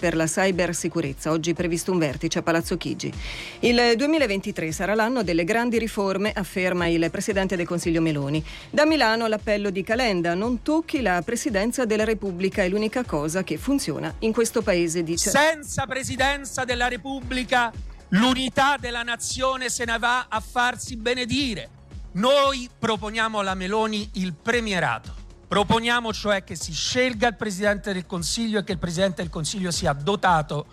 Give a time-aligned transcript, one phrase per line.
[0.00, 1.30] per la cybersicurezza.
[1.30, 3.12] Oggi previsto un vertice a Palazzo Chigi.
[3.60, 8.42] Il 2023 sarà l'anno delle grandi riforme, afferma il Presidente del Consiglio Meloni.
[8.70, 13.58] Da Milano l'appello di Calenda, non tocchi la Presidenza della Repubblica, è l'unica cosa che
[13.58, 15.28] funziona in questo Paese, dice.
[15.28, 17.70] Senza Presidenza della Repubblica
[18.08, 21.68] l'unità della nazione se ne va a farsi benedire.
[22.12, 25.19] Noi proponiamo alla Meloni il premierato
[25.50, 29.72] Proponiamo cioè che si scelga il Presidente del Consiglio e che il Presidente del Consiglio
[29.72, 30.66] sia dotato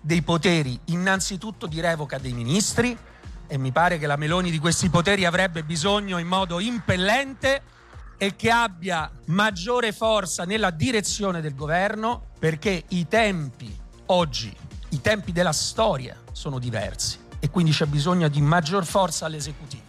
[0.00, 2.96] dei poteri innanzitutto di revoca dei ministri
[3.48, 7.60] e mi pare che la Meloni di questi poteri avrebbe bisogno in modo impellente
[8.16, 14.56] e che abbia maggiore forza nella direzione del governo perché i tempi oggi,
[14.90, 19.79] i tempi della storia sono diversi e quindi c'è bisogno di maggior forza all'esecutivo.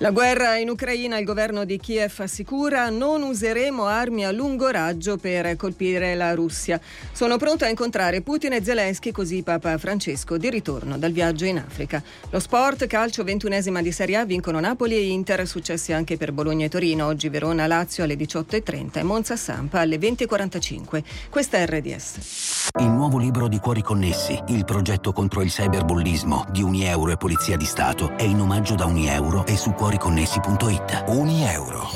[0.00, 5.16] La guerra in Ucraina, il governo di Kiev assicura non useremo armi a lungo raggio
[5.16, 6.78] per colpire la Russia.
[7.12, 11.56] Sono pronto a incontrare Putin e Zelensky, così Papa Francesco di ritorno dal viaggio in
[11.56, 12.02] Africa.
[12.28, 16.66] Lo sport, calcio, ventunesima di Serie A, vincono Napoli e Inter, successi anche per Bologna
[16.66, 17.06] e Torino.
[17.06, 21.02] Oggi Verona, Lazio alle 18.30 e Monza Sampa alle 20.45.
[21.30, 22.68] Questa è RDS.
[22.80, 27.56] Il nuovo libro di Cuori Connessi, il progetto contro il cyberbullismo di Unieuro e Polizia
[27.56, 31.04] di Stato, è in omaggio da Unieuro e su Cuori cuoriconnessi.it.
[31.06, 31.88] Uni euro.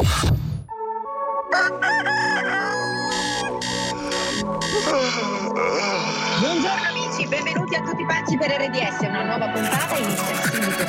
[6.38, 10.84] Buongiorno amici, benvenuti a tutti pazzi per RDS, una nuova puntata inizia subito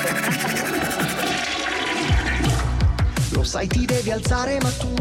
[3.32, 4.94] Lo sai ti devi alzare ma tu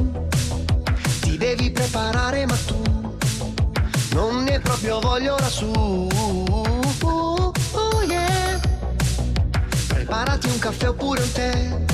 [1.20, 2.80] ti devi preparare ma tu
[4.14, 5.70] non ne proprio voglio lassù.
[7.02, 7.52] Oh
[8.08, 8.58] yeah.
[9.88, 11.88] Preparati un caffè oppure un tè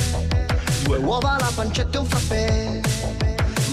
[0.86, 2.80] Due uova, la pancetta e un frappè.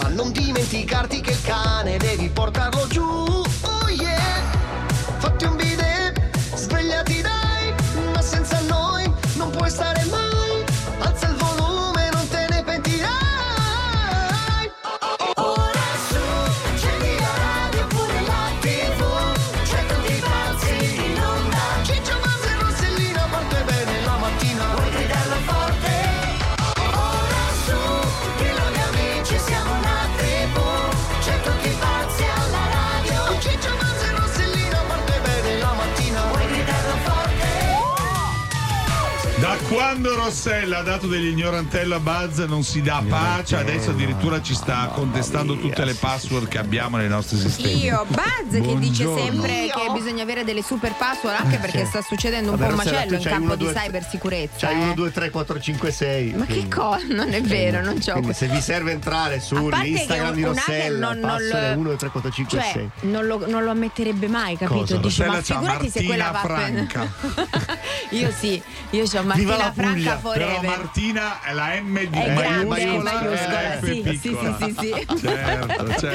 [0.01, 3.03] Ma non dimenticarti che il cane devi portarlo giù.
[3.03, 4.41] Oh yeah!
[5.19, 5.55] Fatti un
[39.73, 44.91] quando Rossella ha dato dell'ignorantello a Buzz non si dà pace, adesso addirittura ci sta
[44.93, 47.83] contestando tutte le password che abbiamo nei nostri sistemi.
[47.83, 52.51] Io, Buzz che dice sempre che bisogna avere delle super password anche perché sta succedendo
[52.51, 54.67] un po' un macello in campo di cybersicurezza.
[54.67, 56.33] C'hai 1, 2, 3, 4, 5, 6.
[56.33, 57.05] Ma che cosa?
[57.09, 58.13] Non è vero, non c'ho.
[58.13, 62.59] Quindi se vi serve entrare sull'Instagram di Rossella, non, password 1, 2, 3, 4, 5,
[62.59, 62.89] cioè, 6.
[63.09, 64.79] Non lo, non lo ammetterebbe mai, capito?
[64.79, 64.97] Cosa?
[64.97, 67.11] Dice, Rossella ma figurati se quella va Franca.
[68.11, 68.61] io sì,
[68.91, 70.59] io ho Martina la Franca Puglia, forever.
[70.59, 74.57] Però Martina è la M di è grande, maiuscola, maiuscola, e la F sì, piccola.
[74.59, 75.17] sì, sì, sì, sì.
[75.27, 76.11] Certo, certo.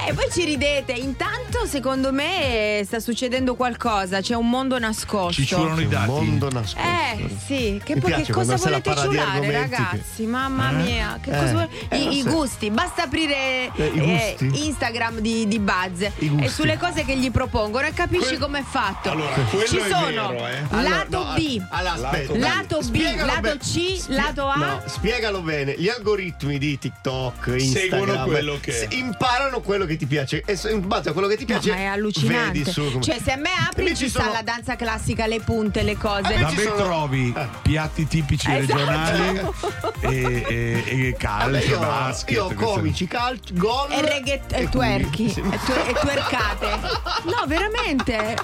[0.08, 0.92] E poi ci ridete.
[0.92, 4.20] Intanto, secondo me, sta succedendo qualcosa.
[4.20, 5.32] C'è un mondo nascosto.
[5.32, 6.08] Ci ciulano i dati.
[6.10, 6.88] Un mondo nascosto.
[6.88, 10.24] Eh sì, che, poi, piace che cosa la volete ciulare, ragazzi?
[10.26, 10.74] Mamma Eh?
[10.74, 14.66] mia, che Eh, cosa vuole- eh, I, i gusti, basta aprire Eh, eh, gusti?
[14.66, 18.64] Instagram di, di Buzz e sulle cose che gli propongono e capisci Que- come è
[18.68, 19.10] fatto.
[19.10, 19.34] Allora,
[19.66, 20.60] Ci sono vero, eh.
[20.70, 22.38] lato Allora, no, B, allora, aspetta.
[22.38, 23.56] lato B, Spiegalo lato.
[23.58, 24.56] C, Spie- lato A.
[24.56, 25.74] No, spiegalo bene.
[25.76, 30.58] Gli algoritmi di TikTok, Instagram Seguono quello che- s- imparano quello che ti piace e
[30.70, 32.58] in base a quello che ti No, piace ma è allucinante.
[32.58, 35.26] vedi su come- Cioè, se a me apri ci ci sta sono- la danza classica,
[35.26, 36.34] le punte, le cose.
[36.34, 37.46] Eh, Da ci me sono- trovi Eh.
[37.62, 38.76] piatti tipici Esatto.
[38.78, 39.40] regionali
[40.00, 42.36] e, e, e Vabbè, calcio, io, basket.
[42.36, 45.40] io comici, calcio, gol E reggae e twerky Sì.
[45.40, 46.68] e, twerkate.
[47.24, 48.36] No, veramente.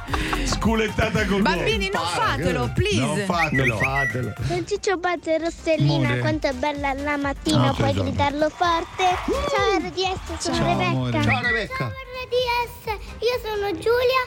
[0.44, 3.00] Sculettata con Bambini, non fatelo, che- please.
[3.00, 3.78] Non Non fatelo.
[4.16, 4.32] Fatelo.
[4.49, 6.21] Non Ciccio Bazzo e Rossellina, Amore.
[6.21, 8.04] quanto è bella la mattina, No, puoi tesoro.
[8.04, 9.04] gridarlo forte.
[9.50, 10.88] Ciao RDS, sono Ciao, Rebecca.
[10.91, 11.22] amore.
[11.22, 11.84] Ciao Rebecca.
[11.87, 12.84] RDS,
[13.21, 14.22] io sono Giulia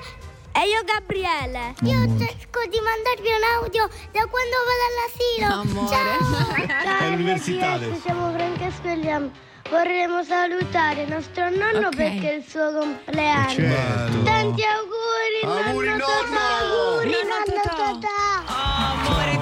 [0.51, 1.73] e io Gabriele.
[1.83, 5.47] Io cerco di mandarvi un audio da quando vado all'asilo.
[5.61, 5.95] Amore.
[5.95, 6.67] Ciao.
[6.83, 7.99] Ciao All'università adesso.
[8.01, 9.31] siamo Francesco e Liam.
[9.69, 11.95] Vorremmo salutare nostro nonno Ok.
[11.95, 13.49] perché è il suo compleanno.
[13.51, 14.23] Certo.
[14.23, 16.07] Tanti auguri, Auguri, nonno nonno!
[16.07, 16.39] Totò.
[16.57, 17.99] Auguri, Nonno nonno.
[17.99, 18.07] Totò.
[18.47, 19.38] Oh, amore, nonno.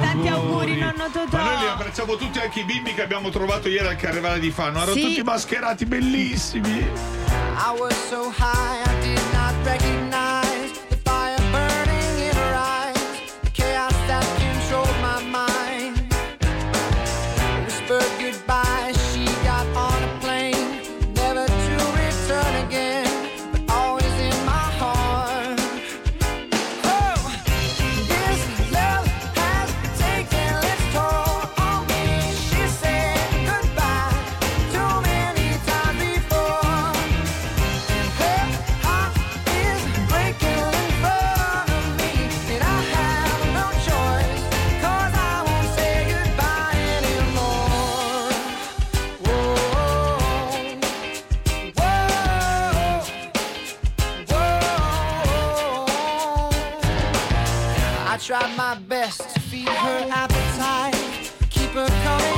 [1.30, 4.52] Ma noi li abbracciamo tutti anche i bimbi che abbiamo trovato ieri al Carnevale di
[4.52, 4.78] Fano.
[4.82, 5.02] Erano Sì.
[5.02, 6.80] tutti mascherati, bellissimi.
[6.80, 10.07] I was so high I did not recognize
[58.28, 62.37] Tried my best to feed her appetite, keep her coming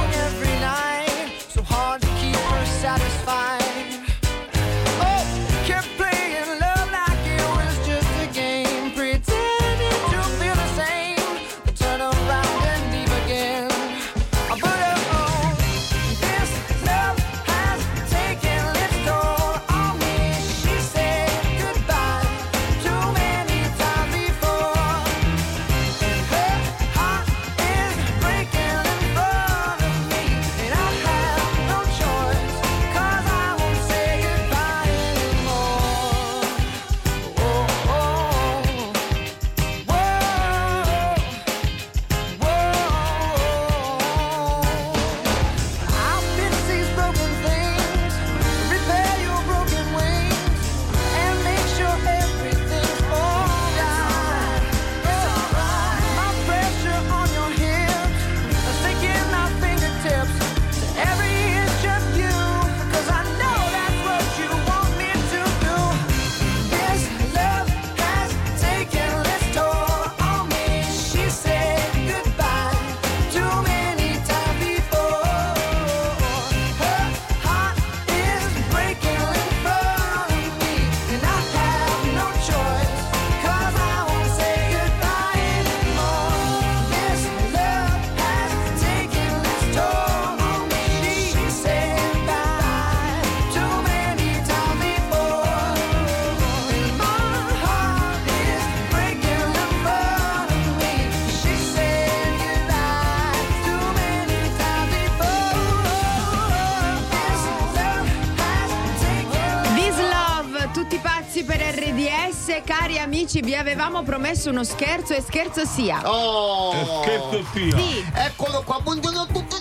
[113.29, 116.01] amici, vi avevamo promesso uno scherzo e scherzo sia.
[116.09, 116.73] Oh!
[116.73, 117.77] E scherzo sia.
[117.77, 118.05] Sì.
[118.13, 119.57] Eccolo qua, buongiorno a tutti.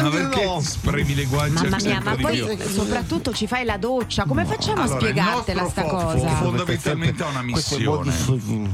[0.00, 4.24] Ma perché spremi le guance Mamma mia, ma poi soprattutto ci fai la doccia.
[4.24, 6.28] Come facciamo allora, a spiegartela sta cosa?
[6.28, 8.12] Fondamentalmente ha una missione.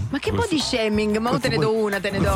[0.09, 1.19] Ma che body shaming?
[1.19, 2.33] Ma te ne do una, te ne do.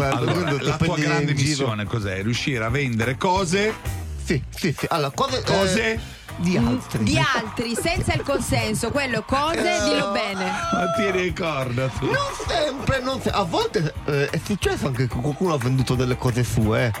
[0.00, 2.22] Allora, la tua grande missione cos'è?
[2.22, 3.74] Riuscire a vendere cose.
[4.22, 4.86] Sì, sì, sì.
[4.88, 5.42] Allora, cose.
[5.42, 6.16] Cose.
[6.38, 7.04] Eh di altri.
[7.04, 10.44] Di altri, senza il consenso, quello cose, dillo bene.
[10.44, 12.06] Ma corda tu.
[12.06, 13.40] Non sempre, non sempre.
[13.40, 16.92] A volte eh, è successo anche che qualcuno ha venduto delle cose sue, eh.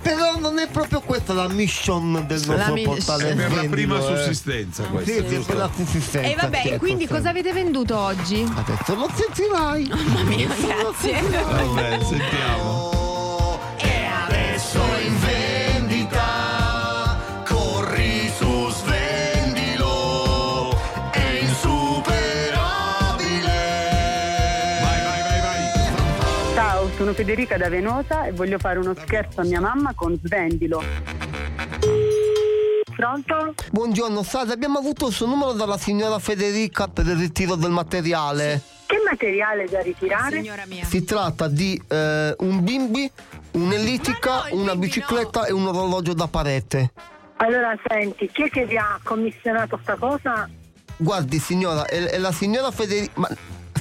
[0.00, 3.30] Però non è proprio questa la mission del nostro la portale.
[3.30, 4.16] È per la prima eh.
[4.16, 5.12] sussistenza questa.
[5.12, 6.28] Sì, sì, per la sussistenza.
[6.28, 8.42] E vabbè, certo, quindi cosa avete venduto oggi?
[8.54, 9.88] Adesso lo sentirai.
[9.88, 11.20] Mamma mia, grazie.
[11.20, 12.93] Vabbè, sentiamo.
[27.04, 30.82] Sono Federica da Venosa e voglio fare uno scherzo a mia mamma con Svendilo.
[32.96, 33.52] Pronto?
[33.70, 38.62] Buongiorno, Sara, abbiamo avuto il suo numero dalla signora Federica per il ritiro del materiale.
[38.86, 40.36] Che materiale da ritirare?
[40.38, 40.82] Signora mia.
[40.86, 43.10] Si tratta di eh, un bimbi,
[43.50, 45.46] un'ellitica, no, una bicicletta no.
[45.46, 46.92] e un orologio da parete.
[47.36, 50.48] Allora, senti, chi è che vi ha commissionato sta cosa?
[50.96, 53.12] Guardi, signora, è, è la signora Federica.
[53.16, 53.28] Ma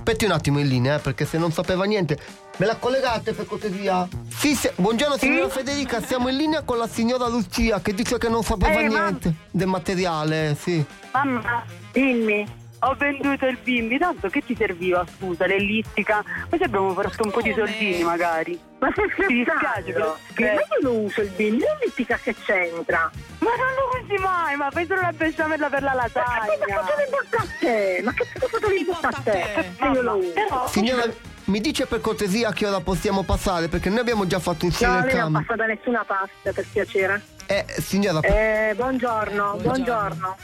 [0.04, 2.20] aspetti un attimo in linea, eh, perché se non sapeva niente.
[2.58, 4.08] Me la collegate per cortesia?
[4.30, 4.70] Sì, sì.
[4.76, 5.58] buongiorno signora sì?
[5.58, 9.28] Federica, siamo in linea con la signora Lucia che dice che non sapeva eh, niente
[9.30, 10.86] mam- del materiale, sì.
[11.14, 12.62] Mamma, dimmi.
[12.82, 16.24] Ho venduto il bimbi, tanto che ti serviva, scusa, l'ellistica?
[16.48, 18.60] Poi abbiamo fatto un po' di soldini magari.
[18.78, 20.18] Ma sei scherzato?
[20.34, 20.44] Che...
[20.44, 23.10] Ma io lo uso il bimbi, l'ellistica che c'entra?
[23.40, 26.40] Ma non lo usi mai, ma fai solo la besciamella per la lasagna.
[26.40, 28.02] Ma che cosa importa a te?
[28.04, 29.72] Ma che cosa importa a te?
[29.92, 30.68] Io lo uso.
[30.68, 31.32] Signora...
[31.46, 34.94] Mi dice per cortesia a che ora possiamo passare perché noi abbiamo già fatto insieme
[34.94, 35.24] no, il cambio.
[35.24, 37.22] No, non passa da nessuna parte per piacere.
[37.48, 38.20] Eh, signora.
[38.22, 39.62] Eh, buongiorno, buongiorno.
[39.62, 40.36] buongiorno.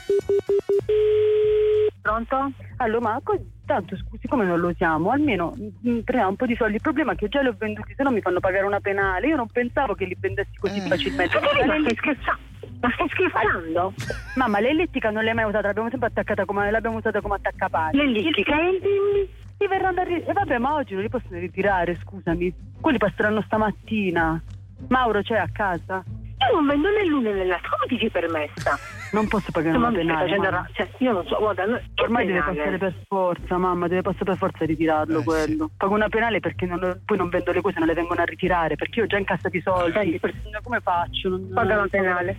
[2.02, 2.52] Pronto?
[2.76, 3.22] Allora, ma
[3.64, 5.10] tanto scusi, come non lo usiamo?
[5.10, 6.74] Almeno prendiamo un po' di soldi.
[6.74, 9.28] Il problema è che già li ho venduti, se no mi fanno pagare una penale.
[9.28, 10.88] Io non pensavo che li vendessi così eh.
[10.88, 11.40] facilmente.
[11.40, 12.40] Ma stai scherzando?
[12.80, 13.94] Ma stai scherzando?
[14.34, 17.96] Mamma, l'ellittica non l'hai mai usata, l'abbiamo sempre attaccata come l'abbiamo usata come attaccapari.
[17.96, 19.28] L'ellittica è il
[19.60, 22.52] ti verranno a ri- E vabbè, ma oggi non li possono ritirare, scusami.
[22.80, 24.40] Quelli passeranno stamattina.
[24.88, 26.02] Mauro c'è a casa?
[26.06, 28.78] Io non vendo né l'una né l'altra, come ti sei permessa?
[29.12, 30.36] Non posso pagare una penale.
[30.38, 30.68] Ma...
[30.72, 31.64] Cioè, io non so, guarda,
[31.96, 35.66] ormai deve passare per forza, mamma, deve passare per forza a ritirarlo eh, quello.
[35.66, 35.72] Sì.
[35.76, 38.76] Pago una penale perché non, poi non vendo le cose, non le vengono a ritirare,
[38.76, 39.92] perché io ho già incassato i soldi.
[39.92, 40.34] Senti, per...
[40.62, 41.28] come faccio?
[41.28, 42.36] Non, Paga la penale.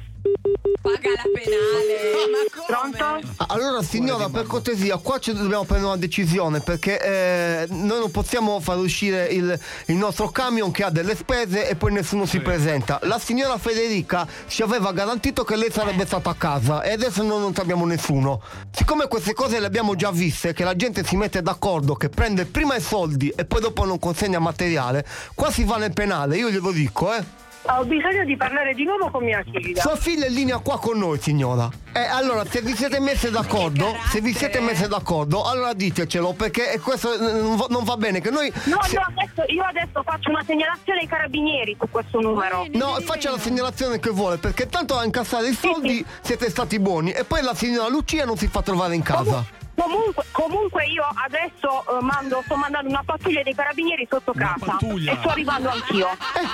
[0.82, 2.00] Paga la penale.
[2.32, 3.22] Ma come?
[3.38, 8.12] Ah, Allora signora, per cortesia, qua ci dobbiamo prendere una decisione perché eh, noi non
[8.12, 12.40] possiamo far uscire il, il nostro camion che ha delle spese e poi nessuno si
[12.40, 13.00] presenta.
[13.04, 17.40] La signora Federica ci aveva garantito che lei sarebbe stata a casa e adesso noi
[17.40, 18.42] non abbiamo nessuno.
[18.72, 22.46] Siccome queste cose le abbiamo già viste, che la gente si mette d'accordo, che prende
[22.46, 26.50] prima i soldi e poi dopo non consegna materiale, qua si va nel penale, io
[26.50, 27.24] glielo dico, eh.
[27.64, 29.82] Ho bisogno di parlare di nuovo con mia figlia.
[29.82, 31.70] Sua figlia è in linea qua con noi, signora.
[31.94, 36.80] Eh, allora, se vi siete messe d'accordo, se vi siete messe d'accordo, allora ditecelo, perché
[36.82, 38.52] questo eh, non va, bene, che noi...
[38.66, 42.66] No, se- no, adesso, io adesso faccio una segnalazione ai carabinieri su questo numero.
[42.72, 47.12] No, faccia la segnalazione che vuole, perché tanto a incassare i soldi siete stati buoni
[47.12, 49.61] e poi la signora Lucia non si fa trovare in casa.
[49.82, 55.12] Comunque, comunque io adesso eh, mando, sto mandando una pattuglia dei carabinieri sotto casa pattuglia?
[55.12, 56.08] e sto arrivando anch'io.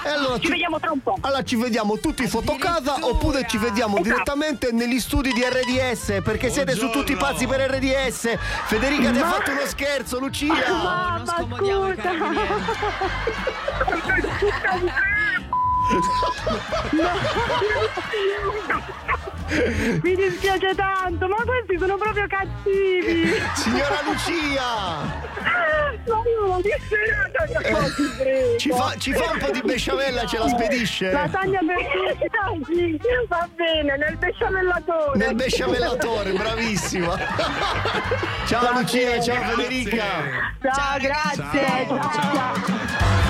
[0.06, 1.18] Eh, allora ci, vediamo tra un po'.
[1.20, 4.10] Allora ci vediamo tutti sotto casa oppure ci vediamo Esatto.
[4.10, 8.38] direttamente negli studi di RDS perché siete su tutti i pazzi per RDS.
[8.66, 10.54] Federica ti ha fatto uno scherzo, Lucia.
[10.66, 12.06] Ah, ma scusa.
[20.04, 23.34] Mi dispiace tanto, ma questi sono proprio cattivi.
[23.56, 25.36] Signora Lucia!
[26.08, 28.54] Ma io l'ho disperata, ti prego.
[28.54, 31.12] Eh, Ci fa, ci fa un po' di besciamella, ce la spedisce.
[31.12, 35.18] Lasagna per tutti, va bene, nel besciamellatore.
[35.18, 37.18] Nel besciamellatore, bravissima.
[38.48, 40.04] Ciao Lucia, ciao Federica.
[40.62, 41.88] Ciao, grazie.
[41.88, 43.27] ciao.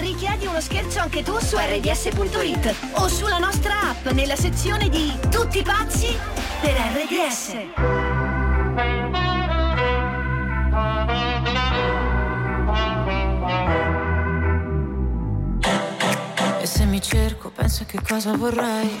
[0.00, 5.62] Richiedi uno scherzo anche tu su rds.it o sulla nostra app nella sezione di Tutti
[5.62, 6.16] pazzi
[6.60, 7.54] per RDS.
[16.60, 19.00] E se mi cerco, penso a che cosa vorrei.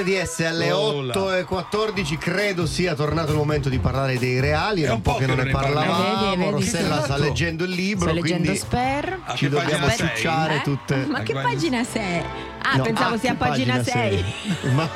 [0.00, 1.12] RDS alle Hola.
[1.12, 5.14] 8 e 14 credo sia tornato il momento di parlare dei reali, è un, po'
[5.16, 9.18] che non ne parlavamo, Vedi, vedi, Rossella sta leggendo il libro, Sto leggendo quindi Sper.
[9.34, 10.62] Ci dobbiamo succiare Eh?
[10.62, 11.06] tutte.
[11.08, 12.22] Ma che pagina sei?
[12.68, 13.84] Ah, No, pensavo sia a pagina 6.
[13.84, 14.24] sei?
[14.72, 14.88] Ma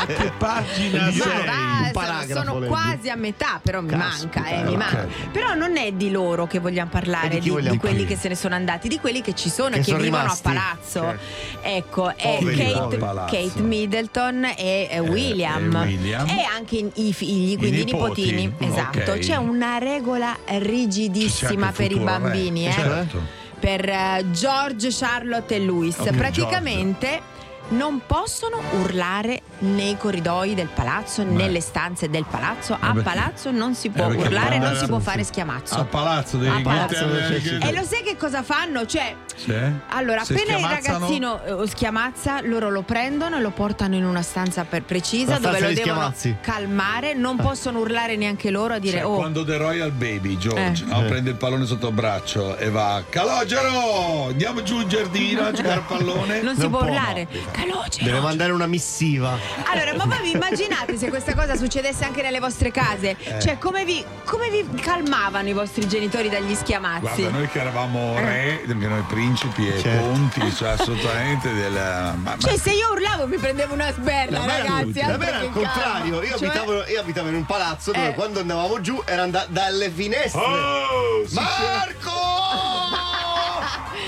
[0.00, 1.22] A che pagina Ma sei?
[1.46, 1.52] va,
[1.84, 2.72] Un paragrafo sono leggi.
[2.72, 5.06] quasi a metà, però mi Caspita, manca, eh, mi manca.
[5.30, 8.28] Però non è di loro che vogliamo parlare, di di, vogliamo di quelli che se
[8.28, 10.48] ne sono andati, di quelli che ci sono Che e che vivono rimasti.
[10.48, 11.14] a palazzo.
[11.62, 12.98] Ecco, è Kate.
[12.98, 12.98] Kate
[13.30, 13.62] Kate
[14.02, 15.74] Middleton e eh, William.
[15.76, 16.28] e William.
[16.28, 18.32] E anche i- i figli, quindi i nipoti.
[18.32, 18.70] nipotini.
[18.70, 18.98] Esatto.
[19.12, 19.18] Ok.
[19.20, 22.72] C'è una regola rigidissima per i futuro bambini, eh.
[22.72, 23.20] Certo.
[23.60, 25.96] Per eh, George, Charlotte e Louis.
[25.98, 27.30] Ok, Praticamente.
[27.72, 32.74] Non possono urlare nei corridoi del palazzo, nelle stanze del palazzo.
[32.74, 35.74] A perché- palazzo non si può Eh, urlare, non si può fare schiamazzo.
[35.76, 37.04] A palazzo A devi palazzo.
[37.04, 38.84] Inghilterra- E lo sai che cosa fanno?
[38.84, 39.54] Cioè, Sì.
[39.88, 44.22] allora, Se appena il ragazzino eh, schiamazza, loro lo prendono e lo portano in una
[44.22, 46.36] stanza per precisa stanza dove lo devono schiamazzi.
[46.42, 47.14] calmare.
[47.14, 50.86] Non possono urlare neanche loro a dire: Cioè, Oh, quando The Royal Baby, George, Eh.
[50.88, 54.26] no, prende il pallone sotto il braccio e va Calogero!
[54.28, 56.42] Andiamo giù in giardino a giocare a pallone.
[56.42, 57.26] non si può urlare.
[57.66, 58.04] Calogero.
[58.04, 59.38] Deve mandare una missiva.
[59.66, 63.16] Allora, ma voi vi immaginate se questa cosa succedesse anche nelle vostre case?
[63.18, 63.40] Eh.
[63.40, 67.00] Cioè, come vi, come vi calmavano i vostri genitori dagli schiamazzi?
[67.00, 68.24] Guarda, noi che eravamo Eh.
[68.24, 70.04] re, perché noi principi e Certo.
[70.06, 71.72] conti, cioè assolutamente del.
[71.72, 74.92] Ma, ma- Cioè, se io urlavo mi prendevo una sberla, era- ragazzi.
[74.92, 77.92] da altro me era che al contrario, io, Cioè- abitavo, io abitavo in un palazzo
[77.92, 78.14] dove Eh.
[78.14, 80.40] quando andavamo giù erano da- dalle finestre.
[80.40, 82.10] Oh, Marco!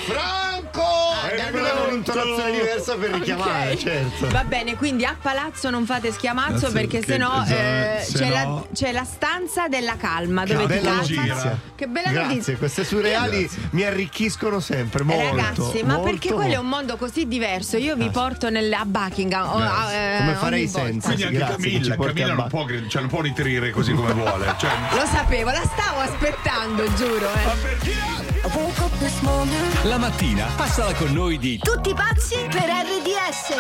[0.07, 0.44] Franco!
[1.61, 1.89] Pronto!
[1.89, 3.79] un'intonazione diversa per richiamare, Ok.
[3.79, 4.29] certo.
[4.29, 8.19] Va bene, quindi a palazzo non fate schiamazzo Adesso perché che- sennò esatto, eh, se
[8.19, 11.27] c'è, no- la, c'è la stanza della calma Che dove ti bella calmano.
[11.27, 11.59] notizia.
[11.75, 12.57] Che bella Grazie, notizia.
[12.57, 15.37] queste surreali mi arricchiscono sempre molto.
[15.37, 16.61] Ragazzi, ma molto, perché quello è molto.
[16.61, 17.77] un mondo così diverso?
[17.77, 19.49] Io vi porto nel, a Buckingham.
[19.49, 21.07] o- a- eh, Come farei senza?
[21.09, 24.55] Quindi anche Grazie, che Camilla, Camilla non può, cioè, non può ritrire così come vuole.
[24.59, 27.29] Cioè, Lo sapevo, la stavo aspettando, giuro.
[27.33, 28.34] eh.
[29.85, 33.57] La mattina passala con noi di Tutti pazzi per RDS.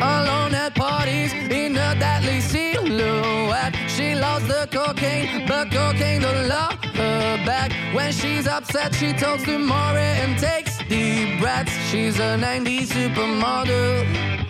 [0.00, 3.76] Alone at parties in a deadly silhouette.
[3.86, 7.70] She loves the cocaine, but cocaine don't love her back.
[7.92, 11.72] When she's upset, she talks to Maury and takes deep breaths.
[11.90, 14.49] She's a 90s supermodel.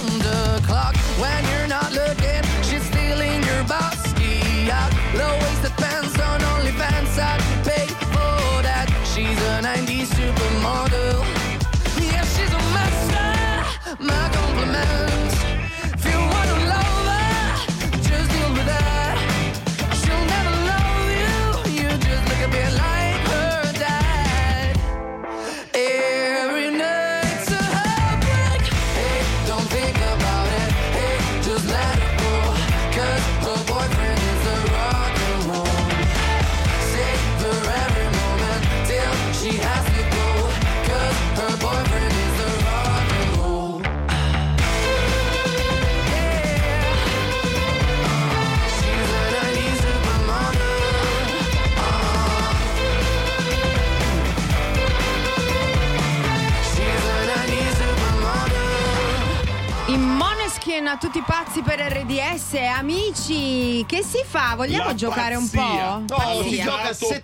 [63.91, 64.53] che si fa?
[64.55, 65.95] Vogliamo La giocare pazzia.
[65.95, 66.15] un po'?
[66.15, 66.63] No, si Pazzia.
[66.63, 67.23] gioca se,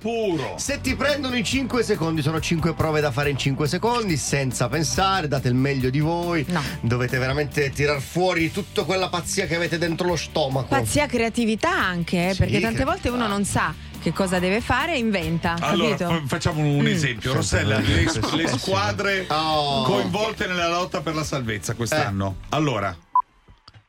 [0.57, 4.67] se ti prendono in 5 secondi, sono 5 prove da fare in 5 secondi, senza
[4.67, 6.45] pensare, date il meglio di voi.
[6.81, 10.67] Dovete veramente tirar fuori tutta quella pazzia che avete dentro lo stomaco.
[10.67, 14.93] Pazzia creatività anche, eh, Sì, perché tante volte uno non sa che cosa deve fare
[14.93, 16.09] e inventa, Allora, capito?
[16.09, 16.87] fa- facciamo un Mm.
[16.87, 17.33] esempio.
[17.33, 18.03] Rossella, le,
[18.35, 19.83] le squadre Oh.
[19.83, 22.37] coinvolte nella lotta per la salvezza quest'anno.
[22.49, 22.95] Allora,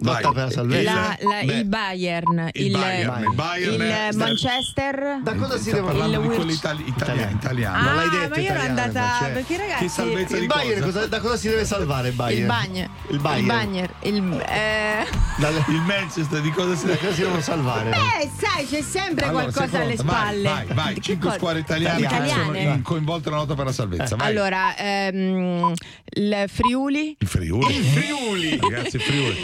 [0.01, 1.17] Lotta per la salvezza.
[1.43, 3.83] Il Bayern, il, Bayern, il Bayern
[4.13, 5.19] il Manchester.
[5.25, 7.31] Da cosa si deve parlando Il di Will- quello itali- italiano.
[7.33, 7.77] italiano.
[7.77, 9.33] Ah, Non l'hai detto ma io ero andata cioè.
[9.33, 10.93] perché ragazzi Che salvezza Il di Bayern, cosa?
[11.01, 12.41] cosa- da cosa si deve salvare il Bayern?
[12.43, 12.77] il Bagn.
[13.11, 13.41] Il Bayern.
[13.41, 13.91] Il Bagner.
[14.03, 15.07] Il, eh...
[15.37, 17.91] Dalle- Il Manchester di cosa si da cosa si devono salvare?
[17.91, 19.97] Eh, sai, c'è sempre Allora, qualcosa alle?
[19.97, 20.43] Vai, spalle.
[20.43, 22.61] Vai, vai, Che cinque squadre italiane, che sono Italiane.
[22.61, 24.15] in- coinvolte nella lotta per la salvezza.
[24.15, 24.29] Vai.
[24.29, 25.73] Allora, ehm,
[26.11, 27.17] il Friuli.
[27.19, 27.77] Il Friuli.
[27.77, 28.59] Il Friuli.
[28.61, 29.37] Ragazzi, il Friuli.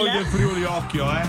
[0.00, 1.26] Il- Voi del Friuli, occhio, eh.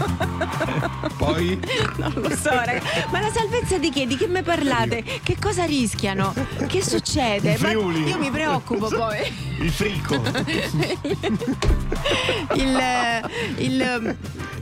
[1.18, 1.60] Poi
[1.98, 2.82] Non lo so, raga.
[3.12, 4.08] Ma la salvezza di che?
[4.08, 5.04] Di che mi parlate?
[5.24, 6.34] Che cosa rischiano?
[6.68, 7.58] Che succede?
[7.60, 8.04] Ma Friuli.
[8.08, 9.18] io mi preoccupo poi.
[9.60, 10.22] Il fricco.
[12.54, 12.80] Il.
[13.58, 14.16] il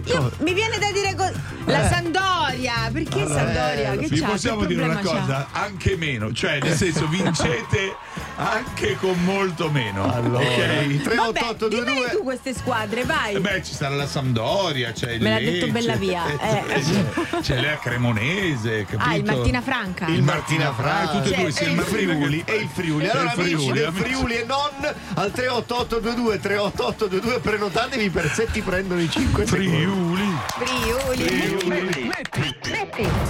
[0.05, 1.31] io, mi viene da dire co-
[1.65, 1.89] la Eh.
[1.89, 2.89] Sandoria.
[2.91, 3.95] Perché Sandoria?
[3.95, 5.61] Che vi possiamo dire una cosa, c'ha?
[5.61, 7.95] anche meno, cioè nel senso vincete
[8.39, 10.11] anche con molto meno.
[10.13, 10.57] Allora, ok?
[10.57, 13.35] Vabbè, 38822 dimmene tu queste squadre, vai.
[13.35, 16.37] Eh Beh, ci sarà la Sampdoria, c'è il Me l'ha Lecce, detto bella via, eh.
[16.81, 19.09] c'è, c'è la Cremonese, capito?
[19.09, 20.07] Ah, il Martina Franca.
[20.07, 23.09] il Martina Franca tutte e due, e il il Martina Friuli e il Friuli e
[23.09, 24.03] allora il amici Friuli, del amici.
[24.03, 30.37] Friuli e non al 38822 38822 prenotatevi per se ti prendono i 5 Friuli.
[30.57, 32.08] Friuli.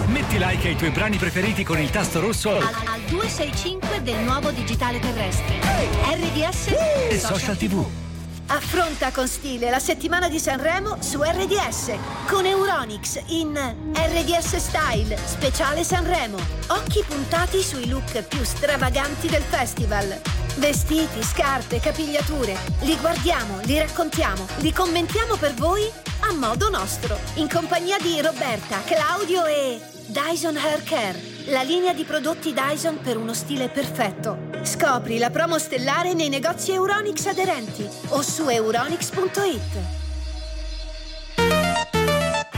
[0.07, 4.49] Metti like ai tuoi brani preferiti con il tasto rosso Al, al 265 del nuovo
[4.51, 5.59] digitale terrestre.
[5.59, 6.67] RDS
[7.09, 8.08] e social tv.
[8.51, 11.91] Affronta con stile la settimana di Sanremo su RDS
[12.27, 13.53] con Euronix in
[13.93, 16.37] RDS Style speciale Sanremo.
[16.69, 20.19] Occhi puntati sui look più stravaganti del festival.
[20.55, 22.57] Vestiti, scarpe, capigliature.
[22.81, 25.87] Li guardiamo, li raccontiamo, li commentiamo per voi
[26.21, 27.19] a modo nostro.
[27.35, 31.38] In compagnia di Roberta, Claudio e Dyson Hair Care.
[31.49, 34.49] La linea di prodotti Dyson per uno stile perfetto.
[34.61, 40.08] Scopri la promo stellare nei negozi Euronix aderenti o su euronix.it.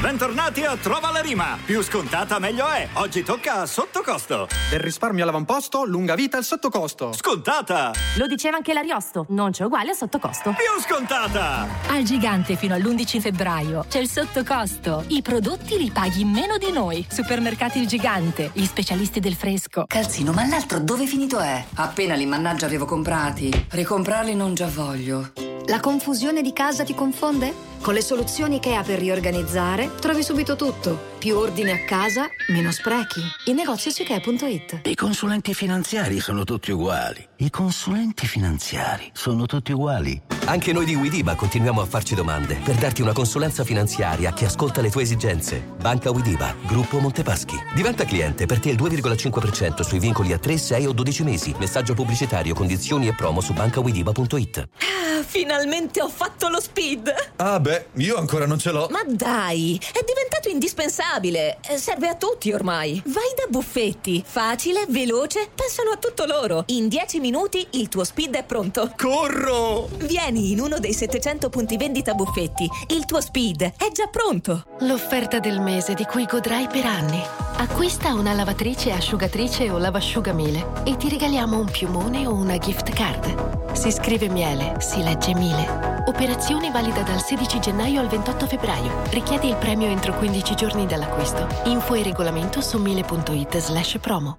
[0.02, 1.60] Bentornati a Trova la Rima.
[1.64, 2.90] Più scontata meglio è.
[2.94, 4.48] Oggi tocca a sotto costo.
[4.72, 7.14] Del risparmio all'avamposto, lunga vita al sottocosto.
[7.14, 7.92] Scontata!
[8.18, 10.56] Lo diceva anche l'Ariosto, non c'è uguale a sottocosto.
[10.58, 11.68] Più scontata!
[11.90, 15.04] Al gigante fino all'11 febbraio c'è il sottocosto.
[15.10, 17.06] I prodotti li paghi meno di noi.
[17.08, 19.86] Supermercati Il Gigante, gli specialisti del fresco.
[19.86, 21.64] Calzino, ma l'altro dove finito è?
[21.76, 23.68] Appena li mannaggia avevo comprati.
[23.70, 25.32] Ricomprarli non già voglio.
[25.68, 27.70] La confusione di casa ti confonde?
[27.82, 31.11] Con le soluzioni IKEA per riorganizzare trovi subito tutto.
[31.22, 33.22] Più ordine a casa, meno sprechi.
[33.46, 34.82] I negozi su IKEA.it.
[34.86, 37.24] I consulenti finanziari sono tutti uguali.
[37.36, 40.20] I consulenti finanziari sono tutti uguali.
[40.46, 44.82] Anche noi di Widiba continuiamo a farci domande per darti una consulenza finanziaria che ascolta
[44.82, 45.64] le tue esigenze.
[45.80, 47.56] Banca Widiba, gruppo Montepaschi.
[47.76, 51.54] Diventa cliente per te il 2,5% sui vincoli a 3, 6 o 12 mesi.
[51.60, 54.70] Messaggio pubblicitario, condizioni e promo su bancawidiba.it.
[54.80, 57.14] Ah, finalmente ho fatto lo speed!
[57.36, 58.88] Ah beh, io ancora non ce l'ho.
[58.90, 61.10] Ma dai, è diventato indispensabile.
[61.14, 63.02] Eh, Serve a tutti ormai.
[63.08, 64.24] Vai da Buffetti.
[64.26, 66.64] Facile, veloce, pensano a tutto loro.
[66.68, 68.94] In 10 minuti il tuo speed è pronto.
[68.96, 69.90] Corro!
[69.98, 72.66] Vieni in uno dei 700 punti vendita Buffetti.
[72.88, 74.64] Il tuo speed è già pronto.
[74.80, 77.22] L'offerta del mese di cui godrai per anni.
[77.58, 83.74] Acquista una lavatrice, asciugatrice o lavasciugamile e ti regaliamo un piumone o una gift card.
[83.74, 85.90] Si scrive miele, si legge mile.
[86.08, 89.04] Operazione valida dal 16 gennaio al 28 febbraio.
[89.12, 91.48] Richiedi il premio entro 15 giorni dall'acquisto.
[91.66, 94.38] Info e regolamento su mile.it slash promo.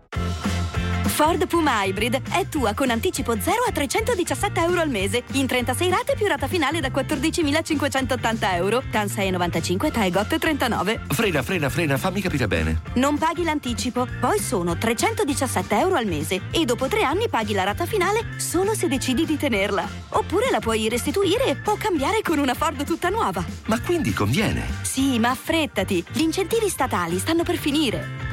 [1.13, 5.91] Ford Puma Hybrid è tua con anticipo 0 a 317 euro al mese, in 36
[5.91, 11.03] rate più rata finale da 14.580 euro, TAN 6,95 TAE GOT 39.
[11.09, 12.81] Frena, frena, frena, fammi capire bene.
[12.95, 17.65] Non paghi l'anticipo, poi sono 317 euro al mese e dopo tre anni paghi la
[17.65, 19.87] rata finale solo se decidi di tenerla.
[20.09, 23.45] Oppure la puoi restituire o cambiare con una Ford tutta nuova.
[23.67, 24.67] Ma quindi conviene.
[24.81, 28.32] Sì, ma affrettati, gli incentivi statali stanno per finire.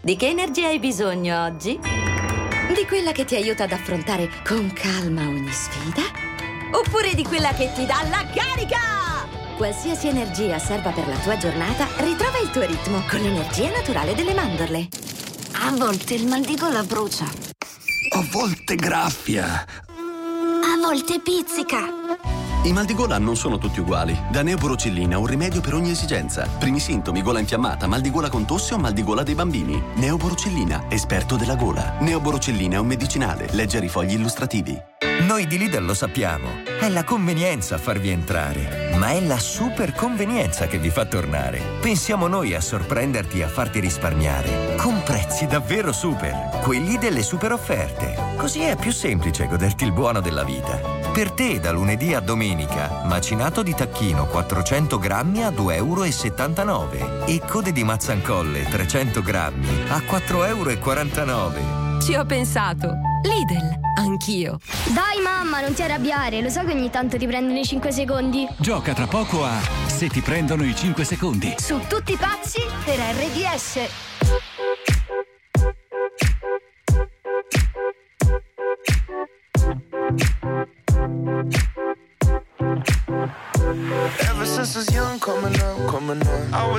[0.00, 1.76] Di che energia hai bisogno oggi?
[1.76, 6.02] Di quella che ti aiuta ad affrontare con calma ogni sfida?
[6.70, 8.78] Oppure di quella che ti dà la carica?
[9.56, 14.34] Qualsiasi energia serva per la tua giornata, ritrova il tuo ritmo con l'energia naturale delle
[14.34, 14.88] mandorle.
[15.64, 17.24] A volte il mal di gola brucia.
[17.24, 19.66] A volte graffia.
[19.84, 21.97] A volte pizzica.
[22.64, 24.20] I mal di gola non sono tutti uguali.
[24.30, 26.48] Da Neoborocillina un rimedio per ogni esigenza.
[26.58, 29.80] Primi sintomi, gola infiammata, mal di gola con tosse o mal di gola dei bambini.
[29.94, 31.96] Neoborocillina, esperto della gola.
[32.00, 33.46] Neoborocillina è un medicinale.
[33.52, 34.76] Leggere i fogli illustrativi.
[35.20, 36.48] Noi di Lidl lo sappiamo.
[36.80, 41.60] È la convenienza a farvi entrare, ma è la super convenienza che vi fa tornare.
[41.80, 44.74] Pensiamo noi a sorprenderti e a farti risparmiare.
[44.76, 48.16] Con prezzi davvero super, quelli delle super offerte.
[48.36, 50.97] Così è più semplice goderti il buono della vita.
[51.18, 56.04] Per te da lunedì a domenica, macinato di tacchino 400 grammi a 2,79 euro
[57.26, 62.00] e code di mazzancolle 300 grammi a 4,49 euro.
[62.00, 62.92] Ci ho pensato.
[63.24, 64.60] Lidl, anch'io.
[64.94, 68.46] Dai mamma, non ti arrabbiare, lo so che ogni tanto ti prendono i 5 secondi.
[68.56, 71.56] Gioca tra poco a Se ti prendono i 5 secondi.
[71.58, 74.47] Su tutti i pazzi per RDS.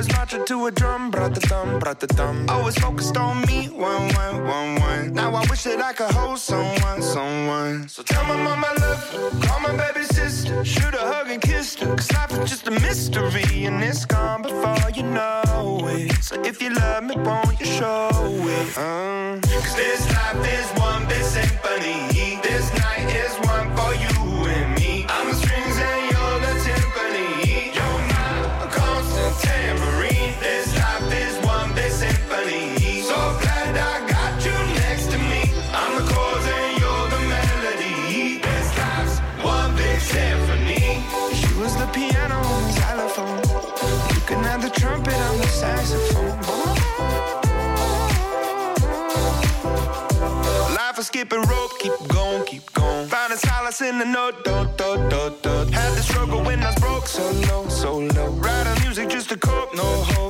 [0.00, 2.46] Was marching to a drum, the thumb.
[2.48, 5.12] Always focused on me, one, one, one, one.
[5.12, 7.86] Now I wish that I could hold someone, someone.
[7.86, 9.02] So tell my mama love
[9.42, 11.94] call my baby sister, shoot a hug and kiss her.
[11.96, 16.24] Cause life is just a mystery, and it's gone before you know it.
[16.24, 18.08] So if you love me, won't you show
[18.56, 18.78] it?
[18.78, 19.38] Uh.
[19.42, 22.40] Cause this life is one big symphony.
[22.48, 24.19] This night is one for you
[41.92, 43.38] piano and the xylophone.
[44.14, 46.38] You can have the trumpet, I'm the saxophone.
[50.74, 53.08] Life is skipping rope, keep going, keep going.
[53.08, 55.72] Finding solace in the note, do, do, do, do.
[55.72, 58.30] Had the struggle when I was broke, so low, so low.
[58.44, 60.29] Writing music just to cope, no hope.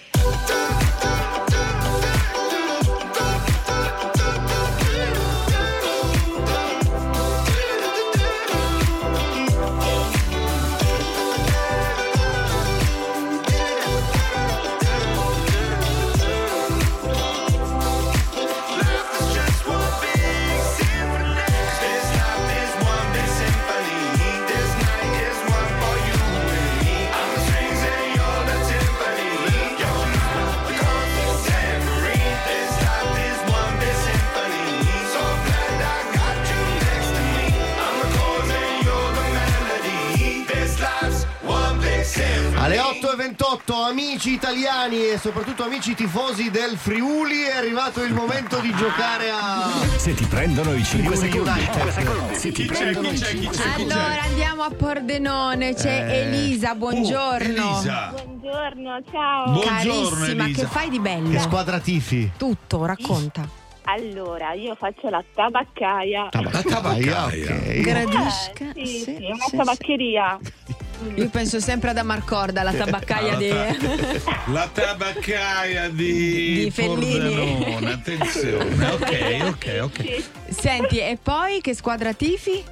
[43.11, 48.73] Alle 8.28 amici italiani e soprattutto amici tifosi del Friuli è arrivato il momento di
[48.73, 51.59] giocare a Se ti prendono i 5 Friuli secondi.
[51.59, 52.31] United.
[52.31, 53.91] Se ti Chi c'è, prendono chi i c'è, 5 chi c'è, chi secondi.
[53.91, 56.17] Allora andiamo a Pordenone, c'è Eh.
[56.19, 57.63] Elisa, buongiorno.
[57.63, 58.13] Oh, Elisa.
[58.13, 59.51] Buongiorno, ciao.
[59.51, 60.61] Buongiorno, Carissima, Elisa.
[60.61, 61.29] che fai di bello?
[61.31, 62.31] Che squadra tifi?
[62.37, 63.59] Tutto, racconta.
[63.83, 66.29] Allora, io faccio la tabaccaia.
[66.31, 67.79] La tabaccaia, ok.
[67.81, 68.71] Gradisca.
[68.73, 70.39] Eh, sì, sì, è una tabaccheria.
[71.15, 73.49] Io penso sempre ad Amarcorda, la tabaccaia Ah, di...
[74.51, 77.35] La tabaccaia di, Di Fellini.
[77.35, 78.85] Pordenone, attenzione.
[78.91, 80.23] Ok, ok, ok.
[80.49, 82.63] Senti, e poi che squadra tifi?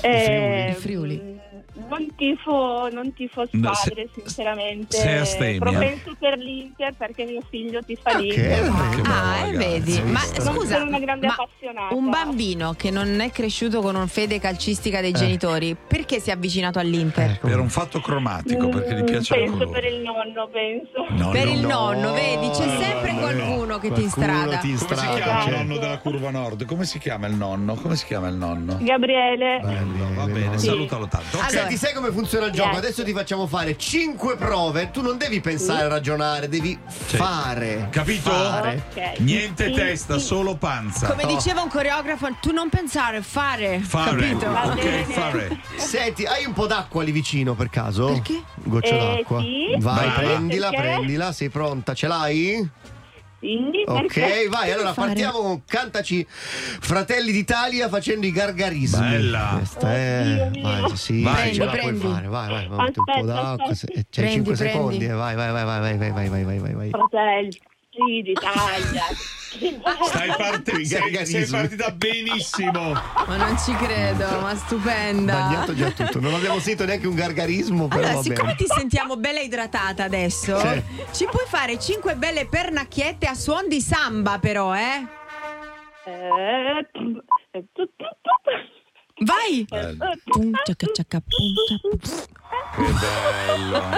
[0.00, 1.42] Eh, Il Friuli.
[1.76, 4.96] Non tifo, non tifo No, squadre, sinceramente.
[4.96, 5.58] sei astemia.
[5.58, 8.70] Propenso per l'Inter perché mio figlio tifa Che l'Inter.
[9.04, 9.96] Ah, eh, ragazzi, vedi.
[9.96, 10.44] hai Ma visto?
[10.44, 11.94] Non scusa, sono una grande ma appassionata.
[11.94, 15.14] un bambino che non è cresciuto con un fede calcistica dei Eh.
[15.14, 17.40] genitori, perché si è avvicinato all'Inter?
[17.40, 19.80] Per un fatto cromatico, perché gli piace la Penso colore.
[19.80, 21.06] per il nonno, penso.
[21.10, 21.68] No, per no, il no.
[21.68, 24.58] nonno, vedi, c'è sempre qualcuno che ti instrada.
[24.60, 26.64] Come si chiama il nonno della curva nord?
[26.66, 27.74] Come si chiama il nonno?
[27.74, 28.78] Come si chiama il nonno?
[28.80, 29.58] Gabriele.
[29.60, 30.66] Bello, va bene, Sì.
[30.66, 31.38] salutalo tanto.
[31.38, 31.62] Ok.
[31.64, 32.68] Senti, sai come funziona il gioco?
[32.70, 32.78] Yes.
[32.78, 34.90] Adesso ti facciamo fare 5 prove.
[34.90, 37.88] Tu non devi pensare, ragionare, devi fare.
[37.90, 38.30] Capito?
[38.30, 38.84] Fare.
[38.90, 39.18] Ok.
[39.20, 40.24] Niente Sì, testa, sì.
[40.26, 41.08] solo panza.
[41.08, 43.80] Come diceva un coreografo, tu non pensare, fare.
[43.80, 44.10] Fare.
[44.20, 44.50] Capito?
[44.50, 45.04] Va Ok, bene.
[45.04, 45.58] fare.
[45.76, 48.06] Senti, hai un po' d'acqua lì vicino per caso?
[48.06, 48.42] Perché?
[48.62, 49.40] Goccia Eh, d'acqua.
[49.40, 49.76] sì.
[49.78, 50.12] Vai, Brava.
[50.20, 50.82] prendila, Perché?
[50.86, 51.32] prendila.
[51.32, 51.94] Sei pronta?
[51.94, 52.68] Ce l'hai?
[53.44, 55.08] Quindi, Ok, vai, allora Fare.
[55.08, 59.06] partiamo con Cantaci Fratelli d'Italia facendo i gargarismi.
[59.06, 59.50] Bella.
[59.58, 60.44] Questa è...
[60.46, 60.96] Oddio Vai, mio.
[60.96, 61.52] sì, Vai.
[61.54, 62.14] ce la Prendi, puoi prendi.
[62.14, 62.26] fare.
[62.28, 63.56] Vai, vai, vai, un po' d'acqua.
[63.74, 64.72] C'hai Prendi, 5 prendi.
[64.72, 65.04] secondi.
[65.04, 66.90] eh, Vai, vai, vai, vai, vai, vai, vai, vai, vai, vai, vai, vai.
[66.90, 69.02] Fratelli d'Italia.
[70.06, 72.92] Stai, parte- I sei, sei partita benissimo.
[72.92, 75.32] Ma non ci credo, ma stupenda.
[75.34, 76.20] Bagnato già tutto.
[76.20, 78.56] Non abbiamo sentito neanche un gargarismo, però Allora, siccome bene.
[78.56, 80.82] ti sentiamo bella idratata adesso, Sì.
[81.12, 85.06] ci puoi fare 5 belle pernacchiette a suon di samba, però, eh?
[86.06, 86.88] Eh,
[87.52, 87.68] eh,
[89.24, 89.64] Vai!
[89.70, 92.32] eh, Pum, ciacca, ciacca, pum, ciacca.
[92.76, 92.82] Che
[93.46, 93.82] bello.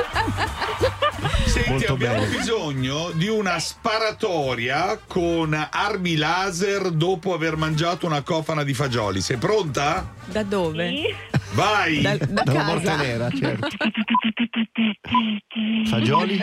[1.46, 2.36] Senti, Molto abbiamo bene.
[2.36, 9.20] bisogno di una sparatoria con armi laser dopo aver mangiato una cofana di fagioli.
[9.22, 10.06] Sei pronta?
[10.26, 10.88] Da dove?
[10.90, 11.14] Sì.
[11.52, 12.02] Vai!
[12.02, 12.64] Da, da Dalla casa.
[12.72, 13.68] morte nera, certo.
[15.88, 16.34] Fagioli?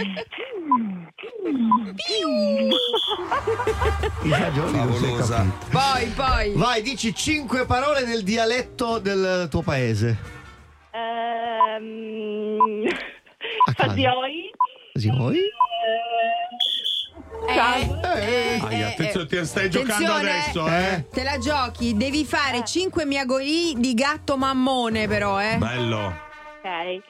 [4.23, 5.36] I fagioli Favolosa.
[5.38, 5.65] capito.
[5.69, 6.54] Poi, poi.
[6.56, 10.41] Vai, dici 5 parole nel dialetto del tuo paese.
[10.93, 12.88] Ehm.
[14.93, 15.39] Sì, vuoi?
[15.39, 15.51] Eh.
[17.45, 19.27] Eh, Ai, eh, attenzione, eh.
[19.27, 21.06] ti stai giocando adesso, eh?
[21.12, 25.58] Te la giochi, devi fare 5 miagolì di gatto mammone, però, eh?
[25.58, 26.13] Bello.
[26.62, 27.01] Ok.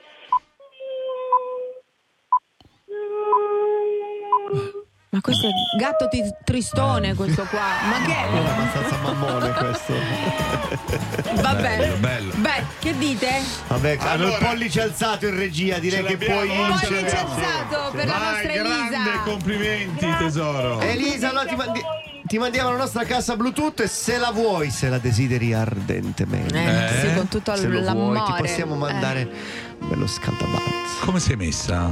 [5.14, 7.60] Ma questo è gatto ti- tristone, questo qua.
[7.88, 9.94] Ma che È abbastanza mammone questo.
[11.40, 11.78] Vabbè.
[11.78, 12.32] Bello, bello.
[12.38, 13.30] Beh, che dite?
[13.68, 16.96] Vabbè, hanno Allora- il pollice alzato in regia, direi che puoi ce vincere.
[16.96, 17.34] Pollice l'abbiamo.
[17.36, 19.20] alzato per la Vai, nostra grande Elisa.
[19.24, 20.80] complimenti, tesoro.
[20.82, 21.82] Elisa, allora ti, mandi-
[22.24, 26.56] ti mandiamo la nostra cassa Bluetooth e se la vuoi, se la desideri ardentemente.
[26.58, 27.08] Eh, Eh?
[27.10, 28.24] sì, con tutto se lo vuoi, l'amore.
[28.26, 29.30] ti possiamo mandare
[29.80, 31.06] un bello scaldabazzo.
[31.06, 31.88] Come sei messa?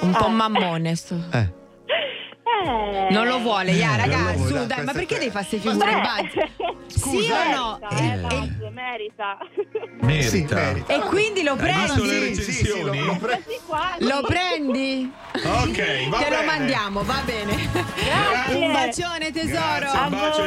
[0.00, 1.16] Eh, un po' mammone sto.
[1.30, 1.60] Eh.
[2.64, 5.30] Eh, Non lo vuole, ya, raga, non lo vuoi, su, dai, dai, ma perché devi
[5.30, 6.30] fare queste figure?
[6.86, 7.78] Sì Scusa, o no?
[7.80, 9.38] merita, eh, E- e- Buzz, merita.
[10.00, 10.28] Merita.
[10.28, 10.92] Sì, merita.
[10.94, 12.06] E quindi lo prendi?
[12.06, 13.42] le Sì, sì, sì, lo- lo pre-.
[13.98, 15.10] Lo prendi?
[15.34, 16.44] Ok, va Te lo bene.
[16.44, 17.68] mandiamo, va bene.
[17.72, 18.54] Grazie.
[18.56, 19.90] Un bacione tesoro.
[19.90, 20.46] Grazie, un bacio.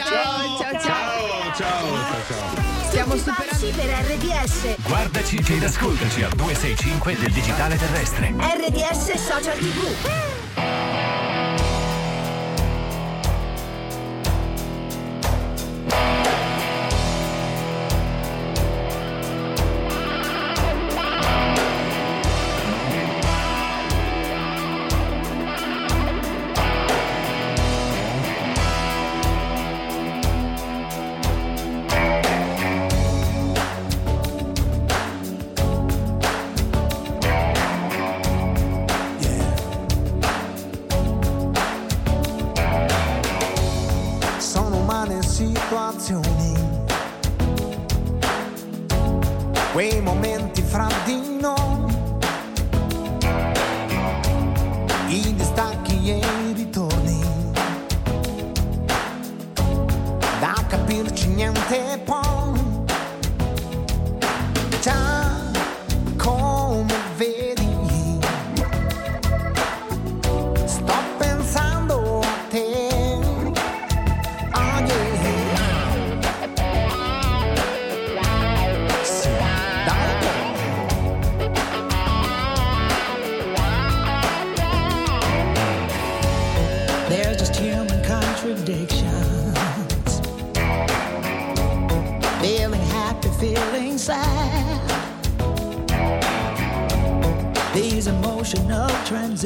[0.00, 0.80] Ciao, ciao, ciao.
[0.80, 2.64] Ciao, ciao, ciao, ciao.
[2.88, 3.54] Stiamo superando.
[3.76, 4.76] per RDS.
[4.82, 8.32] Guardaci ed ascoltaci al 265 del digitale terrestre.
[8.38, 11.24] RDS Social TV.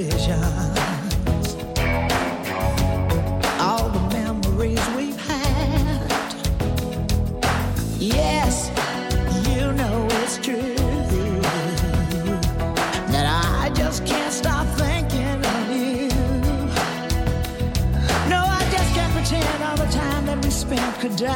[0.00, 1.56] Transitions.
[3.60, 6.34] All the memories we've had.
[7.98, 8.70] Yes,
[9.48, 10.74] you know it's true.
[13.12, 16.08] That I just can't stop thinking of you.
[18.28, 21.34] No, I just can't pretend all the time that we spent could die.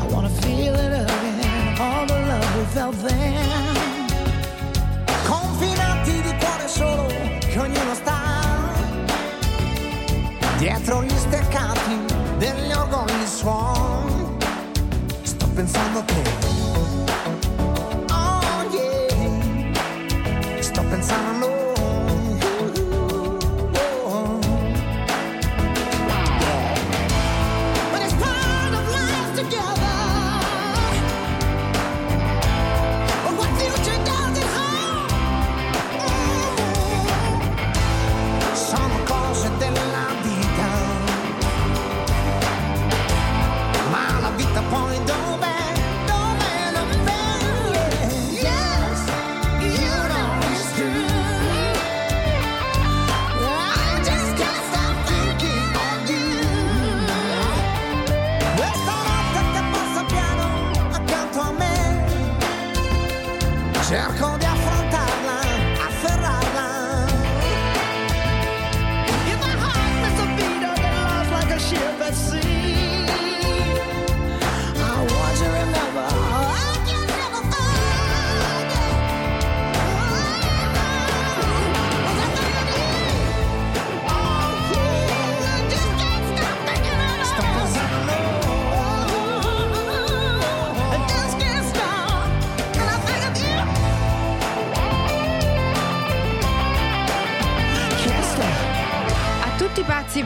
[0.00, 3.71] I wanna feel it again, all the love we felt then.
[12.92, 14.38] dog on his swan,
[15.24, 16.31] stuck inside the pit.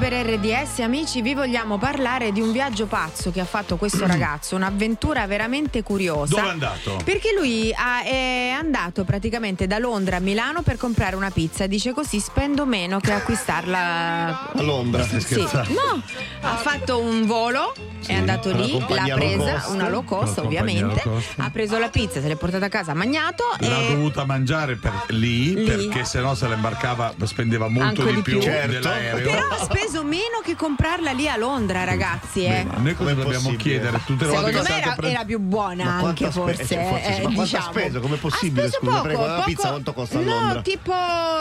[0.09, 4.55] Per RDS, amici, vi vogliamo parlare di un viaggio pazzo che ha fatto questo ragazzo,
[4.55, 6.37] un'avventura veramente curiosa.
[6.37, 7.01] Dove è andato?
[7.05, 11.67] Perché lui ha- è andato praticamente da Londra a Milano per comprare una pizza.
[11.67, 15.33] Dice così spendo meno che acquistarla A Londra, stai Sì.
[15.35, 15.73] scherzando?
[15.73, 16.03] No,
[16.43, 17.75] ha fatto un volo,
[18.07, 19.69] è andato lì, l'ha compagnia low presa, cost.
[19.75, 21.33] una low cost ovviamente, low cost.
[21.39, 24.77] ha preso la pizza, se l'è portata a casa, ha mangiato L'ha e dovuta mangiare
[24.77, 25.65] per- lì, Lì.
[25.65, 28.43] perché sennò se la imbarcava spendeva molto Anche di di più, più.
[28.43, 28.71] Certo.
[28.73, 29.31] dell'aereo.
[29.33, 32.45] però ha speso meno che comprarla lì a Londra, ragazzi.
[32.45, 32.65] Eh.
[32.65, 35.97] Ma noi cosa dobbiamo chiedere tutte le Secondo me era, pre- era più buona Ma
[36.09, 36.63] anche ha spe- forse.
[36.79, 37.71] eh, forse sì, eh, ma quanto ha diciamo.
[37.71, 38.01] speso?
[38.01, 40.63] Com'è possibile, Ha speso scusa, poco, prego, poco- pizza quanto costa a No, Londra?
[40.63, 40.93] tipo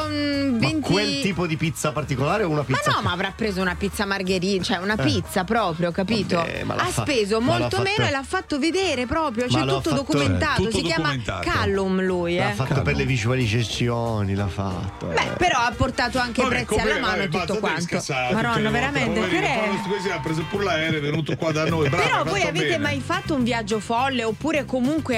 [0.08, 2.92] mm, 20 Ma quel tipo di pizza particolare o una Ma pizza?
[2.92, 6.38] no, ma avrà preso una pizza margherita, cioè una pizza proprio, capito?
[6.38, 9.52] Vabbè, ma ha fa- speso ma molto fatto- meno e l'ha fatto vedere proprio, Ma
[9.52, 10.64] c'è l'ha tutto fatto- documentato.
[10.64, 11.42] tutto si documentato.
[11.42, 12.54] chiama Callum lui, L'ha eh.
[12.54, 15.08] fatto per le visualizzazioni, l'ha fatto.
[15.08, 17.82] Beh, però ha portato anche Vabbè, prezzi come- alla mano e tutto quanto.
[17.82, 18.70] scassare volte.
[18.70, 19.20] veramente.
[19.20, 21.90] Poverino, Squesi ha preso pure l'aereo, è venuto qua da noi.
[21.90, 22.78] Bravo, Però voi avete bene.
[22.78, 25.16] mai fatto un viaggio folle oppure comunque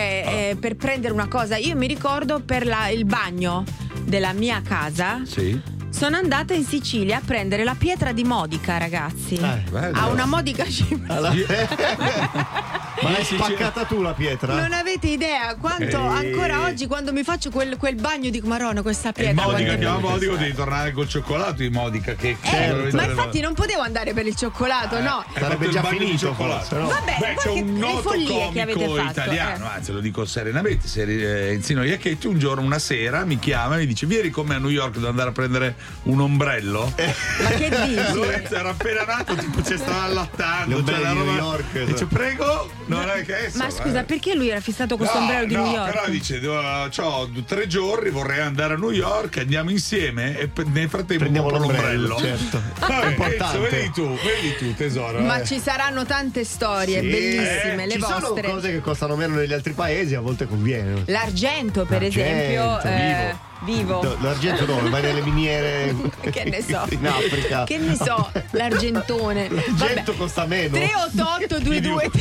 [0.50, 1.58] eh, per prendere una cosa?
[1.58, 3.64] Io mi ricordo per la- il bagno
[4.04, 5.22] della mia casa.
[5.26, 5.60] Sì.
[5.98, 9.34] Sono andata in Sicilia a prendere la pietra di Modica, ragazzi.
[9.36, 11.16] Eh, a una Modica cima.
[11.16, 11.34] Alla-
[13.00, 14.56] Ma l'hai spaccata tu la pietra?
[14.60, 16.32] Non avete idea quanto Ehi.
[16.32, 19.44] ancora oggi quando mi faccio quel, quel bagno dico Maronna questa E pietra.
[19.44, 22.16] Modica, chiama Modica, devi tornare col cioccolato di Modica.
[22.16, 25.24] Che Eh, ma infatti non potevo andare per il cioccolato, no.
[25.32, 26.76] Hai fatto il bagno di cioccolato.
[26.88, 29.76] Vabbè, Beh, c'è un che- le noto follie che avete comico fatto, italiano, eh.
[29.76, 33.80] anzi lo dico serenamente, seri- eh, Enzino Iacchetti, un giorno, una sera, mi chiama e
[33.80, 36.94] mi dice vieni con me a New York devo andare a prendere un ombrello.
[37.42, 37.96] Ma che dici?
[38.14, 40.84] Lorenzo era appena nato, tipo ci stava allattando.
[40.84, 44.04] Cioè, la roba- New York, Dice prego, non è che Ma adesso, scusa, eh.
[44.04, 45.92] perché lui era fissato con questo No, ombrello di no, New York?
[45.92, 51.24] però dice ho tre giorni vorrei andare a New York andiamo insieme e nel frattempo
[51.24, 52.62] Prendiamo l'ombrello, l'ombrello certo.
[52.80, 53.58] Vabbè, Importante.
[53.58, 55.46] Enzo, vedi tu vedi tu tesoro Ma eh.
[55.46, 57.08] ci saranno tante storie Sì.
[57.08, 58.50] bellissime, Eh, le ci sono vostre.
[58.50, 61.04] cose che costano meno negli altri paesi, a volte conviene.
[61.08, 64.00] L'argento, per L'argento, esempio, eh, vivo.
[64.02, 64.90] Do- L'argento dove?
[64.90, 65.94] Vai nelle miniere
[66.32, 66.86] Che ne so.
[66.90, 67.64] in Africa.
[67.64, 69.50] Che ne so, l'argentone.
[69.78, 70.76] L'argento costa meno.
[70.78, 72.12] 388 22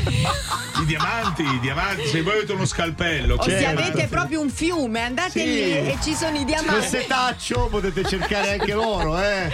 [0.81, 4.51] i diamanti i diamanti se voi avete uno scalpello O se che- avete proprio un
[4.51, 5.45] fiume, andate Sì.
[5.45, 6.87] lì e ci sono i diamanti.
[6.87, 9.51] setaccio potete cercare anche l'oro, eh.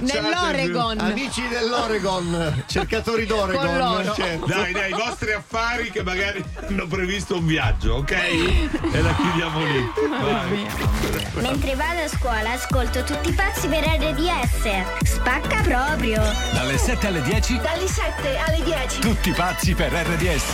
[0.00, 0.98] Nell'Oregon.
[1.00, 3.66] Amici dell'Oregon, cercatori d'Oregon.
[3.66, 4.14] Con l'oro.
[4.14, 4.46] certo.
[4.46, 9.64] dai dai i vostri affari che magari hanno previsto un viaggio ok e la chiudiamo
[9.64, 11.25] lì Vai.
[11.34, 15.04] Mentre vado a scuola ascolto tutti i pazzi per RDS.
[15.04, 16.22] Spacca proprio.
[16.52, 19.00] Dalle 7 alle 10, Dalle 7 alle 10.
[19.00, 20.44] tutti pazzi per RDS.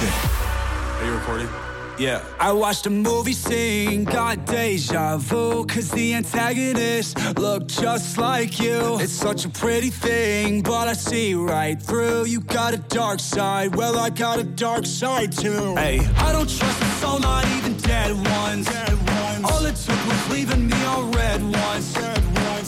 [0.98, 1.48] Are you recording?
[1.98, 2.20] Yeah.
[2.40, 8.98] I watched a movie scene, got deja vu, cause the antagonist looked just like you.
[8.98, 12.24] It's such a pretty thing, but I see right through.
[12.26, 15.74] You got a dark side, well, I got a dark side too.
[15.76, 18.66] Hey, I don't trust a soul, not even dead ones.
[19.44, 21.96] All it took was leaving me all red ones.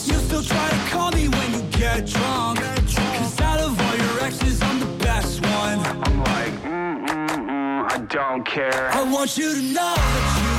[0.09, 2.59] You still try to call me when you get drunk.
[2.59, 5.79] Cause out of all your exes, I'm the best one.
[5.79, 8.91] I'm like, mm, mm, mm, I don't care.
[8.93, 10.54] I want you to know that you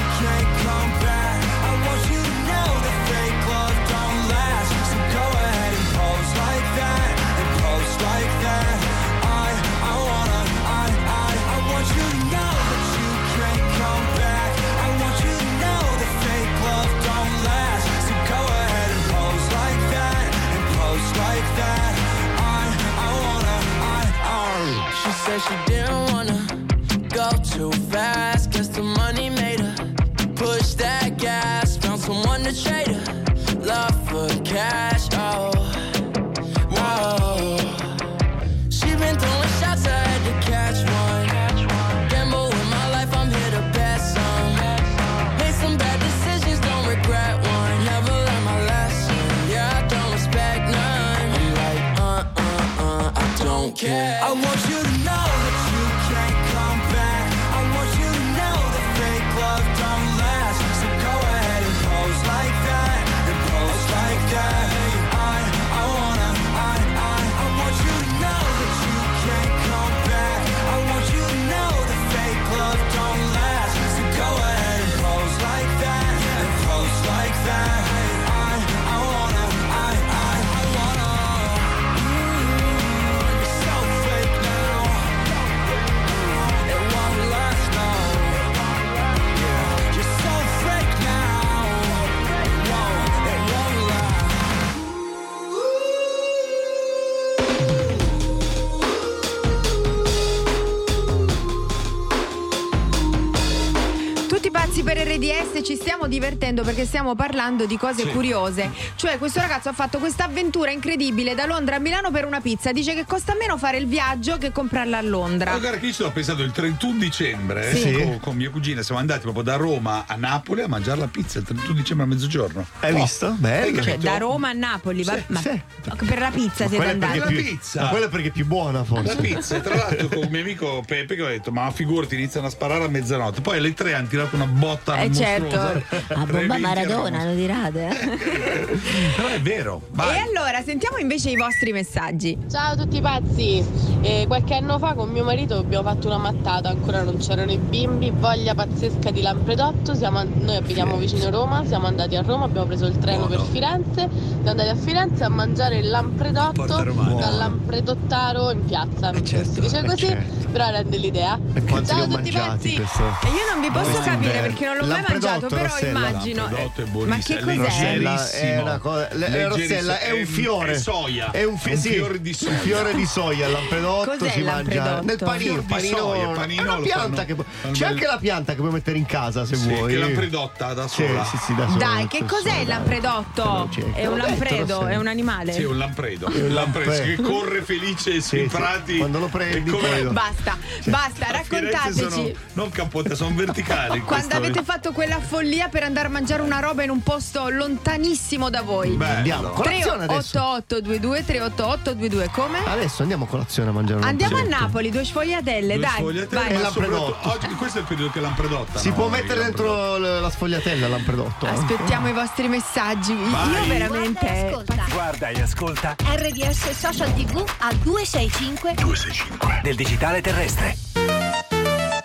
[106.55, 108.09] divertendo perché stiamo parlando di cose Sì.
[108.09, 108.71] curiose.
[108.95, 112.71] Cioè, questo ragazzo ha fatto questa avventura incredibile da Londra a Milano per una pizza.
[112.71, 115.51] Dice che costa meno fare il viaggio che comprarla a Londra.
[115.51, 117.91] Ma guarda che io ci ho pensato il 31 dicembre Sì.
[117.91, 121.39] con, con mia cugina siamo andati proprio da Roma a Napoli a mangiare la pizza
[121.39, 122.65] il 31 dicembre a mezzogiorno.
[122.79, 123.31] Hai visto?
[123.37, 123.81] Bello.
[123.81, 127.19] Cioè, da Roma a Napoli, va- ma per la pizza siete Quella è andati.
[127.19, 127.81] perché, La più, pizza.
[127.81, 129.15] ma quella è perché è più buona forse.
[129.15, 132.47] La pizza, tra l'altro con un mio amico Pepe che ho detto ma figurati iniziano
[132.47, 135.81] a sparare a mezzanotte poi alle tre hanno tirato una botta Eh, mostruosa.
[135.81, 136.13] certo.
[136.13, 137.87] A bomba Tre Maradona, lo dirate?
[137.87, 138.77] eh?
[139.15, 142.37] però è vero E vai allora sentiamo invece i vostri messaggi.
[142.49, 143.63] Ciao a tutti pazzi,
[144.01, 147.57] Eh, qualche anno fa con mio marito abbiamo fatto una mattata, ancora non c'erano i
[147.57, 152.67] bimbi, voglia pazzesca di Lampredotto, siamo noi abitiamo vicino Roma, siamo andati a Roma, abbiamo
[152.67, 158.51] preso il treno per Firenze, siamo andati a Firenze a mangiare il Lampredotto dal Lampredottaro
[158.51, 160.47] in piazza, non so se si dice eh, così, certo.
[160.51, 161.39] però rende l'idea.
[161.53, 162.75] E Ciao a tutti pazzi!
[162.75, 163.03] questo?
[163.23, 165.99] E io non vi posso capire perché non l'ho mai mangiato, però Rossella.
[166.41, 166.57] Immagino.
[166.67, 167.65] Lampredotto è Ma buonissimo, che è cos'è?
[167.65, 169.07] Rossella è una cosa.
[169.11, 169.47] le-.
[169.47, 170.71] Rossella è un fiore.
[170.73, 171.31] è soia.
[171.31, 172.51] È un, fi- un sì, fiore di soia.
[172.53, 173.45] Un fiore di soia.
[173.45, 175.03] Il lampredotto Cos'è si il mangia lampredotto?
[175.05, 175.51] nel panino.
[175.51, 178.53] Fior di panino soia, panino è una pianta fanno- che C'è bel- anche la pianta
[178.53, 179.91] che puoi mettere in casa se Sì, vuoi.
[179.93, 181.77] che lampredotta da Sì, sola sì, sì, da sola.
[181.85, 183.69] Dai, che cos'è il lampredotto?
[183.71, 185.51] Sì, È un lampredo, è un animale.
[185.53, 186.27] Sì, un lampredo.
[186.33, 188.47] un lampredo che corre felice sui Sì, sì.
[188.47, 188.97] prati.
[188.97, 189.71] Quando lo prendi,
[190.09, 192.35] Basta, basta, raccontateci.
[192.53, 193.99] Non capote, sono verticali.
[194.01, 198.49] Quando avete fatto quella follia per andare a mangiare una roba in un posto lontanissimo
[198.49, 198.91] da voi.
[198.95, 199.15] Bello.
[199.17, 200.31] Andiamo, colazione adesso.
[200.31, 202.59] 38822 38822 come?
[202.65, 204.43] Adesso andiamo a colazione a mangiare un Andiamo a.
[204.43, 205.91] Napoli, due sfogliatelle, Due dai.
[205.91, 206.61] sfogliatelle, vai.
[206.61, 207.29] lampredotto.
[207.29, 208.79] Oggi, questo è il periodo che lampredotta.
[208.79, 208.93] Si no?
[208.95, 211.45] può mettere dentro la sfogliatella il lampredotto?
[211.45, 211.49] eh?
[211.49, 213.13] Aspettiamo i vostri messaggi.
[213.15, 213.51] Vai.
[213.51, 214.63] Io veramente.
[214.91, 221.24] Guarda e ascolta RDS Social TV a 265 265 del digitale terrestre.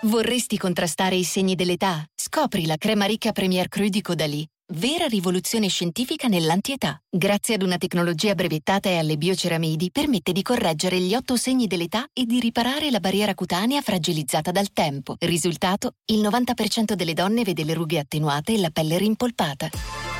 [0.03, 2.03] Vorresti contrastare i segni dell'età?
[2.15, 4.47] Scopri la crema ricca Premier Cru di Caudalie.
[4.73, 6.99] Vera rivoluzione scientifica nell'antietà.
[7.07, 12.07] Grazie ad una tecnologia brevettata e alle bioceramidi, permette di correggere gli otto segni dell'età
[12.13, 15.17] e di riparare la barriera cutanea fragilizzata dal tempo.
[15.19, 15.91] Risultato?
[16.05, 19.69] Il 90% delle donne vede le rughe attenuate e la pelle rimpolpata.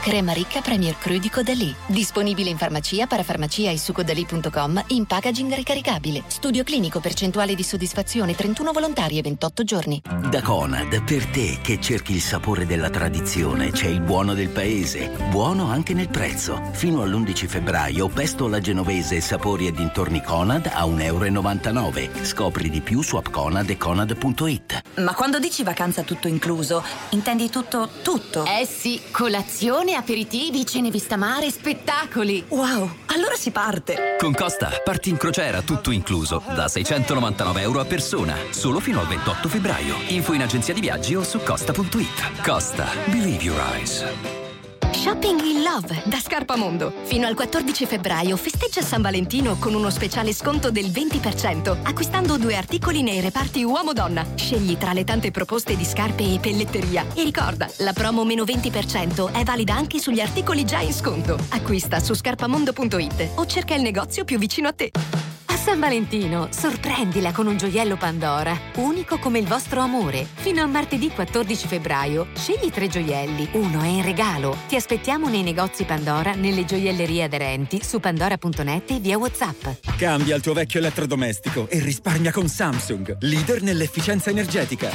[0.02, 1.76] Crema ricca Premier Cru di Caudalie.
[1.86, 6.24] Disponibile in farmacia, parafarmacia e su caudalie.com in packaging ricaricabile.
[6.26, 10.02] Studio clinico percentuale di soddisfazione 31 volontari e 28 giorni.
[10.28, 15.12] Da Conad, per te che cerchi il sapore della tradizione, c'è il buono del paese.
[15.30, 16.60] Buono anche nel prezzo.
[16.72, 22.26] Fino all'11 febbraio, pesto alla genovese sapori e dintorni Conad a 1,99 euro.
[22.26, 24.82] Scopri di più su appconad e conad.it.
[24.96, 28.46] Ma quando dici vacanza tutto incluso, intendi tutto, tutto?
[28.46, 32.46] Eh sì, colazione, aperitivi, cene vista mare, spettacoli.
[32.50, 34.16] Wow, allora si parte.
[34.20, 39.08] Con Costa parti in crociera tutto incluso da 699 euro a persona, solo fino al
[39.08, 39.96] 28 febbraio.
[40.08, 42.42] Info in agenzia di viaggi o su costa.it.
[42.42, 44.41] Costa, believe your eyes.
[44.94, 46.94] Shopping in Love da Scarpamondo.
[47.04, 52.56] Fino al 14 febbraio festeggia San Valentino con uno speciale sconto del 20% acquistando due
[52.56, 54.26] articoli nei reparti uomo-donna.
[54.36, 57.06] Scegli tra le tante proposte di scarpe e pelletteria.
[57.16, 61.38] E ricorda, la promo meno 20% è valida anche sugli articoli già in sconto.
[61.50, 64.92] Acquista su scarpamondo.it o cerca il negozio più vicino a te.
[65.62, 70.26] San Valentino, sorprendila con un gioiello Pandora, unico come il vostro amore.
[70.34, 74.58] Fino a martedì 14 febbraio, scegli tre gioielli, uno è in regalo.
[74.68, 79.68] Ti aspettiamo nei negozi Pandora, nelle gioiellerie aderenti, su pandora.net e via WhatsApp.
[79.98, 84.90] Cambia il tuo vecchio elettrodomestico e risparmia con Samsung, leader nell'efficienza energetica.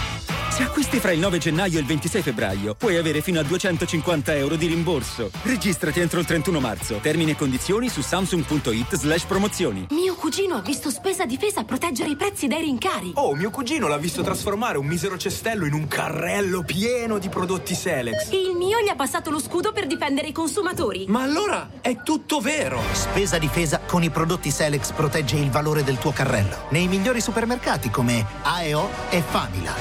[0.57, 4.35] Se acquisti fra il 9 gennaio e il 26 febbraio, puoi avere fino a 250
[4.37, 5.31] euro di rimborso.
[5.43, 6.97] Registrati entro il 31 marzo.
[7.03, 9.89] Termini e condizioni su samsung.it slash promozioni.
[9.91, 13.13] Mio cugino ha visto spesa difesa proteggere i prezzi dai rincari.
[13.17, 17.75] Oh, mio cugino l'ha visto trasformare un misero cestello in un carrello pieno di prodotti
[17.75, 18.31] Selex.
[18.31, 21.05] Il mio gli ha passato lo scudo per difendere i consumatori.
[21.09, 22.81] Ma allora è tutto vero!
[22.93, 26.67] Spesa difesa con i prodotti Selex protegge il valore del tuo carrello.
[26.71, 29.75] Nei migliori supermercati come AEO e Famila.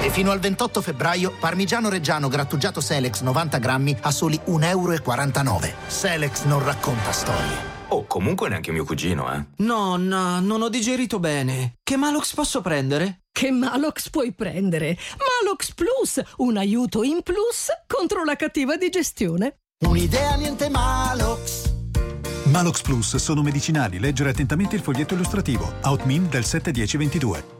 [0.00, 5.72] E fino al 28 febbraio, parmigiano reggiano grattugiato Selex 90 grammi a soli 1,49 euro.
[5.86, 7.77] Selex non racconta storie.
[7.90, 9.44] Oh, comunque neanche mio cugino, eh.
[9.58, 11.76] Nonna, non ho digerito bene.
[11.82, 13.22] Che Malox posso prendere?
[13.32, 14.96] Che Malox puoi prendere?
[15.42, 19.60] Malox Plus, un aiuto in plus contro la cattiva digestione.
[19.86, 21.72] Un'idea niente Malox.
[22.44, 23.98] Malox Plus sono medicinali.
[23.98, 25.72] Leggere attentamente il foglietto illustrativo.
[25.84, 27.56] Outmin del 71022.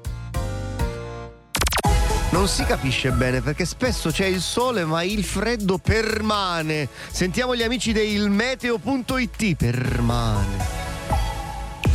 [2.30, 6.88] Non si capisce bene perché spesso c'è il sole ma il freddo permane.
[7.10, 9.54] Sentiamo gli amici del meteo.it.
[9.56, 10.86] Permane.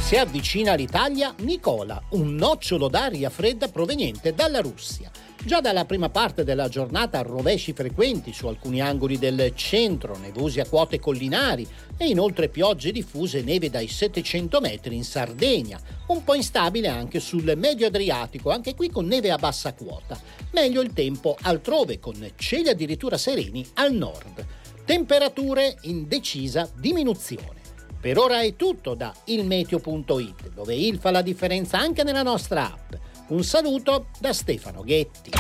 [0.01, 5.11] Si avvicina all'Italia Nicola, un nocciolo d'aria fredda proveniente dalla Russia.
[5.45, 10.65] Già dalla prima parte della giornata rovesci frequenti su alcuni angoli del centro, nevosi a
[10.65, 11.67] quote collinari
[11.97, 17.55] e inoltre piogge diffuse neve dai 700 metri in Sardegna, un po' instabile anche sul
[17.57, 20.17] medio Adriatico, anche qui con neve a bassa quota.
[20.51, 24.45] Meglio il tempo altrove con cieli addirittura sereni al nord.
[24.85, 27.59] Temperature in decisa diminuzione.
[27.99, 32.93] Per ora è tutto da ilmeteo.it, dove il fa la differenza anche nella nostra app.
[33.33, 35.31] Un saluto da Stefano Ghetti.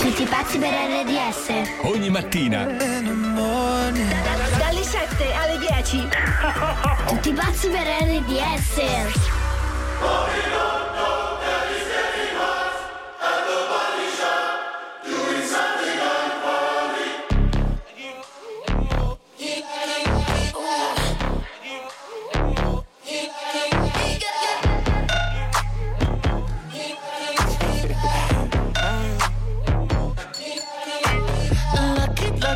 [0.00, 1.52] Tutti pazzi per RDS.
[1.82, 2.64] Ogni mattina.
[2.64, 6.08] Dalle 7 alle 10.
[7.06, 8.80] Tutti pazzi per RDS.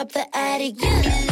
[0.00, 0.76] up the attic.
[0.78, 1.29] Yeah.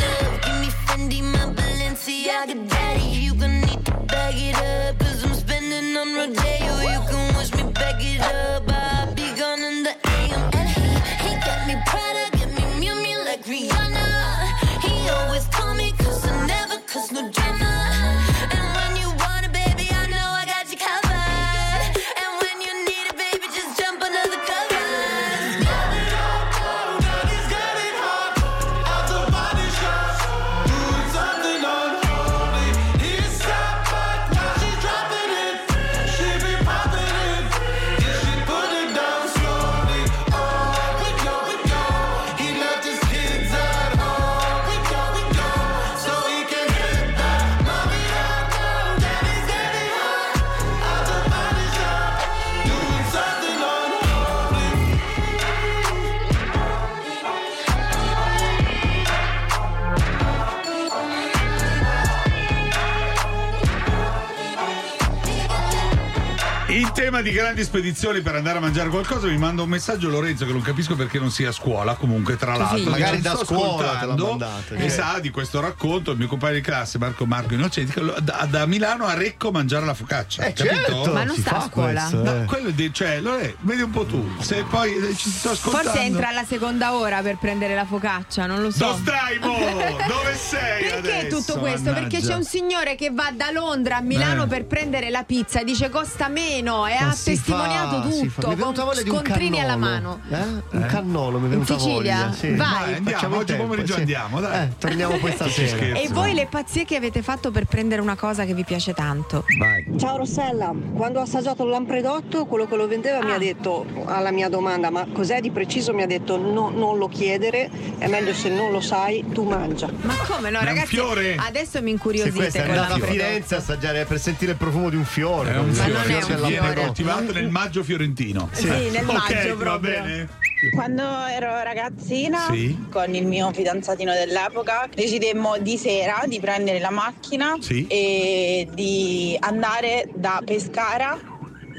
[67.19, 70.53] Tema di grandi spedizioni per andare a mangiare qualcosa, mi manda un messaggio Lorenzo che
[70.53, 71.95] non capisco perché non sia a scuola.
[71.95, 72.85] Comunque, tra Così.
[72.85, 74.89] l'altro, Magari da scuola te l'ha ascoltando mandato, E eh.
[74.89, 78.66] sa di questo racconto il mio compagno di classe, Marco Marco Innocenti, che da, da
[78.66, 80.45] Milano a Recco mangiare la focaccia.
[80.45, 80.75] Eh, capito?
[80.77, 82.01] certo, Ma non si sta a scuola.
[82.03, 82.45] questo, No, eh.
[82.45, 84.37] quello di, cioè, lo è, vedi un po' tu.
[84.41, 85.89] Se poi eh, ci sto ascoltando.
[85.89, 88.85] Forse entra alla seconda ora per prendere la focaccia, non lo so.
[88.93, 89.59] Dostraimo!
[90.07, 91.37] Dove sei Perché adesso?
[91.37, 91.91] tutto questo?
[91.93, 92.29] Perché Mannaggia.
[92.29, 94.47] c'è un signore che va da Londra a Milano Eh.
[94.47, 98.82] per prendere la pizza, dice costa meno Ma ha testimoniato fa, tutto Mi è venuta
[98.82, 100.20] con voglia di un scontrini alla cannolo.
[100.28, 100.62] mano.
[100.70, 100.76] Eh?
[100.76, 102.16] Un cannolo mi è venuta Sicilia?
[102.16, 102.32] voglia.
[102.32, 102.54] Sì.
[102.54, 102.56] Vai.
[102.84, 103.98] Dai, andiamo, in oggi tempo, pomeriggio sì.
[104.00, 104.62] andiamo, dai.
[104.62, 105.76] Eh, torniamo poi stasera.
[105.98, 109.44] E voi le pazzie che avete fatto per prendere una cosa che vi piace tanto?
[109.59, 109.98] Vai.
[109.98, 114.30] Ciao Rossella, quando ho assaggiato il lampredotto, quello che lo vendeva mi ha detto alla
[114.30, 115.92] mia domanda ma cos'è di preciso?
[115.92, 119.88] Mi ha detto no, non lo chiedere, è meglio se non lo sai tu mangia.
[120.02, 120.86] Ma come no, Ma ragazzi?
[120.88, 121.36] fiore?
[121.36, 122.98] Adesso mi Se incuriosite questa è andata a.
[122.98, 125.52] Firenze a assaggiare per sentire il profumo di un fiore.
[125.54, 126.92] È un Ma fiore, non è un fiore.
[127.05, 128.49] Coltivato nel maggio fiorentino.
[128.53, 129.90] Sì, nel Ok, maggio va proprio.
[130.03, 130.28] bene.
[130.74, 132.76] Quando ero ragazzina, Sì.
[132.90, 137.86] con il mio fidanzatino dell'epoca, decidemmo di sera di prendere la macchina Sì.
[137.86, 141.16] e di andare da Pescara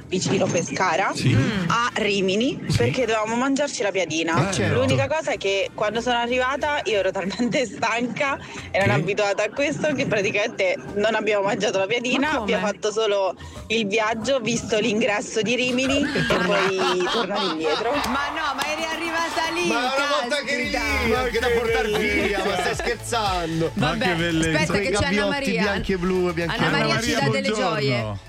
[0.09, 1.33] vicino Pescara Sì.
[1.67, 4.49] a Rimini perché dovevamo mangiarci la piadina.
[4.49, 4.79] Eh, certo.
[4.79, 8.37] L'unica cosa è che quando sono arrivata io ero talmente stanca
[8.71, 13.35] e non abituata a questo che praticamente non abbiamo mangiato la piadina, abbiamo fatto solo
[13.67, 17.91] il viaggio, visto l'ingresso di Rimini e poi tornare indietro.
[18.07, 19.67] Ma no, ma eri arrivata lì.
[19.67, 23.71] Ma una volta che eri lì, anche da portare via, ma stai scherzando?
[23.75, 24.59] Vabbè, che bellezza.
[24.73, 25.61] aspetta che c'è Anna Maria.
[25.61, 27.01] bianchi e blu bianchi Anna Maria rosa.
[27.01, 28.27] ci dà delle gioie.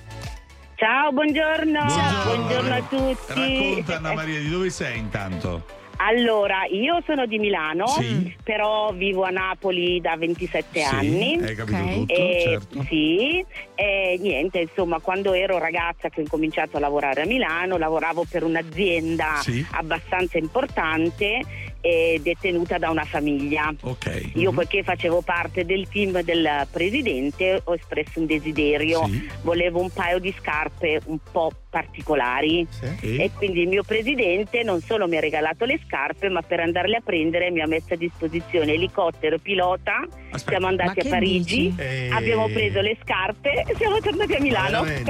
[0.81, 1.78] Ciao, buongiorno.
[2.24, 3.35] Buongiorno a tutti.
[3.74, 5.76] Racconta Anna Maria di dove sei intanto?
[6.03, 8.35] Allora, io sono di Milano, Sì.
[8.43, 11.39] però vivo a Napoli da 27 anni.
[11.43, 11.93] hai capito Ok.
[11.93, 12.83] tutto, E- certo.
[12.89, 18.24] Sì, e niente, insomma, quando ero ragazza che ho incominciato a lavorare a Milano, lavoravo
[18.31, 19.62] per un'azienda Sì.
[19.72, 21.43] abbastanza importante
[21.81, 23.72] e detenuta da una famiglia.
[23.83, 24.31] Ok.
[24.35, 29.09] Io poiché facevo parte del team del presidente ho espresso un desiderio,
[29.43, 32.66] volevo un paio di scarpe un po' particolari
[33.01, 36.97] e quindi il mio presidente non solo mi ha regalato le scarpe ma per andarle
[36.97, 40.05] a prendere mi ha messo a disposizione elicottero pilota,
[40.35, 41.72] siamo Ma andati a Parigi?
[41.78, 42.09] Eh.
[42.12, 44.85] abbiamo preso le scarpe e siamo tornati a Milano.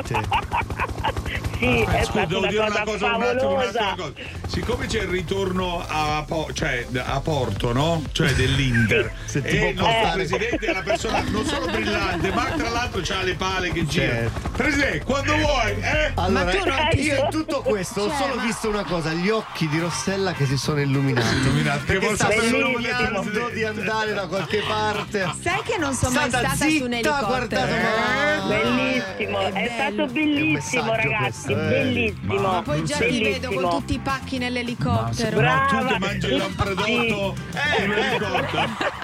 [1.59, 3.89] sì, Ah, è scusa, stata una cosa una cosa, un attimo, un favolosa.
[3.91, 4.49] attimo, una cosa.
[4.49, 8.03] Siccome c'è il ritorno a, Po- cioè, a Porto, no?
[8.13, 9.11] Cioè dell'Inter.
[9.25, 12.45] Se ti e può il nostro portare- presidente è una persona non solo brillante, ma
[12.55, 14.31] tra l'altro ha le pale che girano.
[14.55, 16.13] Presidente, quando vuoi, eh?
[16.17, 19.31] Allora, tu non- io in tutto questo ho Cioè, solo ma- visto una cosa, gli
[19.31, 21.35] occhi di Rossella che si sono illuminati.
[21.35, 25.33] Illuminati, perché che sta sognando di andare da qualche parte.
[25.43, 27.27] Sai che non sono mai Stata stata su un zitta, elicottero.
[27.27, 31.69] guardato, ma- Bellissimo, è, stato bellissimo ragazzi, questo, eh.
[31.69, 32.35] bellissimo.
[32.41, 35.37] Ma poi già ti vedo con tutti i pacchi nell'elicottero.
[35.37, 35.69] Brava.
[35.71, 37.83] tu che mangi il lampredotto Sì.
[37.85, 38.99] in elicottero.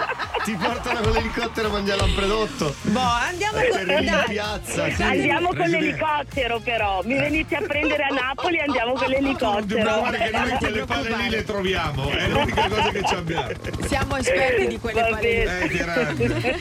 [0.46, 2.74] Ti portano con l'elicottero a mangiare lampredotto.
[2.82, 4.24] Boh, andiamo Eh, con Dai.
[4.28, 4.90] piazza.
[4.90, 5.02] sì.
[5.02, 9.82] Andiamo con l'elicottero però, mi venite a prendere a Napoli e andiamo con l'elicottero.
[9.90, 13.48] Ma guarda che noi quelle palle lì le troviamo, è l'unica cosa che ci abbiamo.
[13.88, 15.60] Siamo esperti di quelle bene.
[15.60, 16.56] Eh.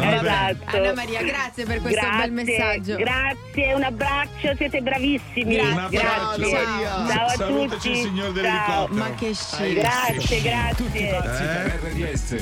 [0.00, 0.76] Esatto.
[0.76, 2.96] Anna Maria, grazie per questo Grazie, bel messaggio.
[2.96, 5.54] Grazie, un abbraccio, siete bravissimi.
[5.54, 5.72] Grazie.
[5.72, 6.36] Un abbraccio.
[6.50, 6.84] Grazie.
[6.84, 7.08] Ciao.
[7.08, 7.90] Ciao a Salutaci tutti.
[7.90, 8.94] il signor dell'elicottero.
[8.94, 9.80] Ma che scemo.
[10.12, 11.08] Grazie, grazie.
[11.08, 12.12] Eh?
[12.12, 12.36] RDS.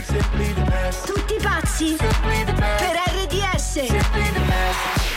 [1.04, 5.11] Tutti pazzi per RDS.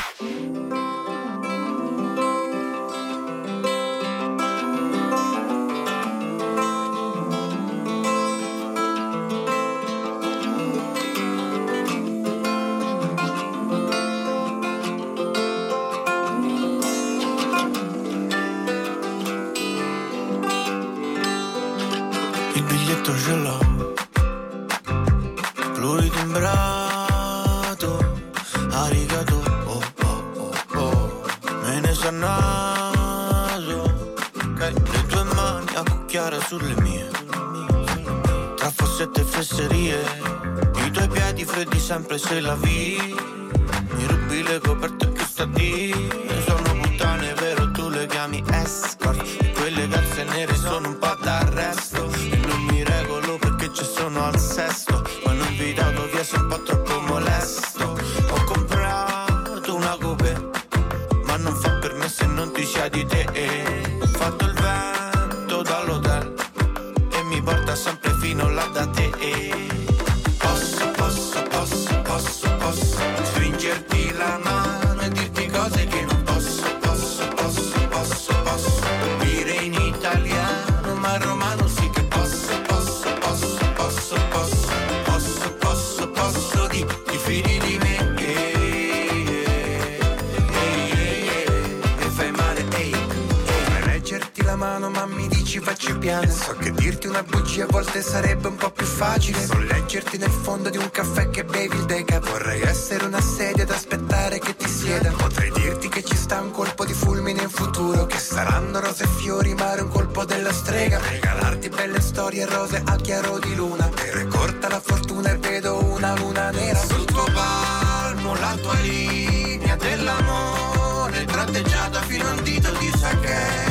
[94.55, 98.47] La mano ma mi dici facci piano So che dirti una bugia a volte sarebbe
[98.47, 99.45] un po' più facile.
[99.47, 103.63] Non leggerti nel fondo di un caffè che bevi il deca Vorrei essere una sedia
[103.63, 105.11] ad aspettare che ti sieda.
[105.11, 109.07] Potrei dirti che ci sta un colpo di fulmine in futuro Che saranno rose e
[109.07, 110.99] fiori ma era un colpo della strega.
[110.99, 113.89] Regalarti belle storie rose al chiaro di luna.
[113.89, 116.79] Però è corta la fortuna e vedo una luna nera.
[116.79, 123.64] Sul tuo palmo la tua linea dell'amore Tratteggiata fino a un dito di il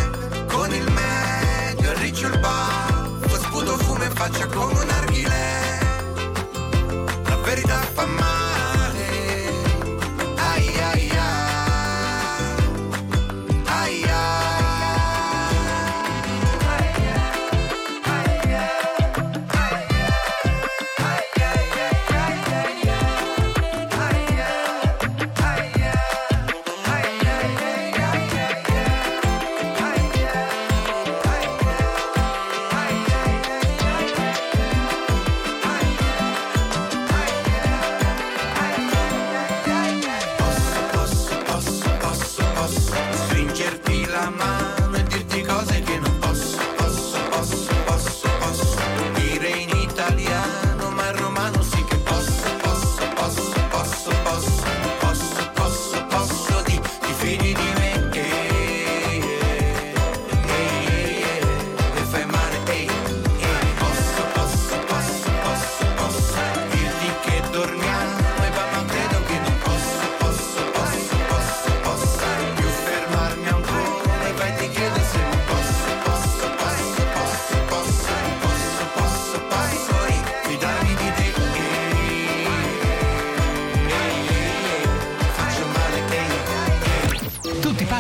[2.25, 5.64] riccio il baffo Sputo fumo in faccia come un narghilè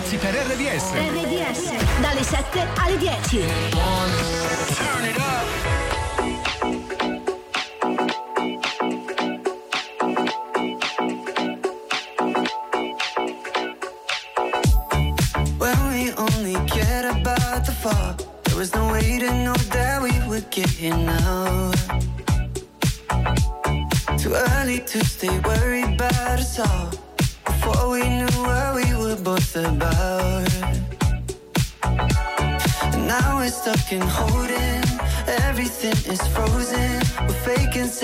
[0.04, 0.90] spazi per RDS.
[0.92, 3.46] RDS, dalle 7 alle 10.
[4.76, 5.93] Turn it up.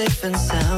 [0.01, 0.70] safe and sound.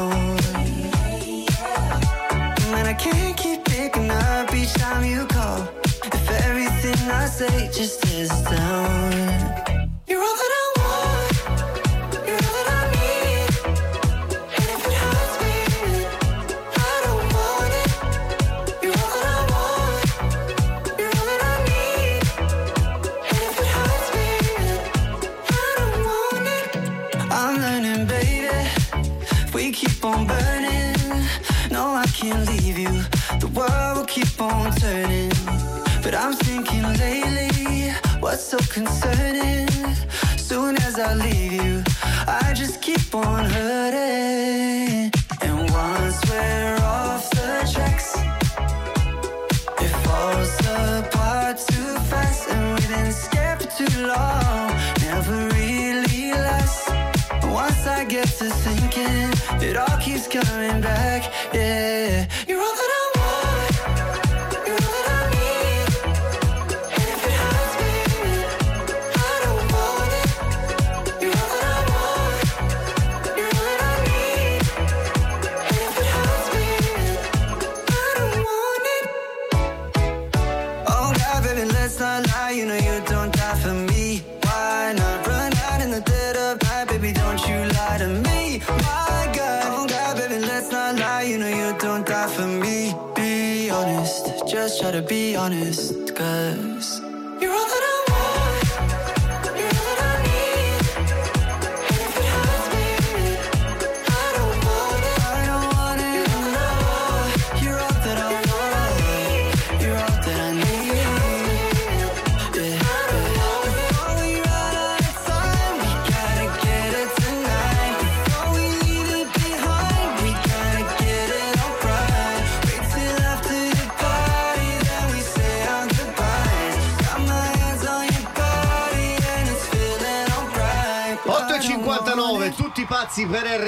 [95.43, 96.02] honest.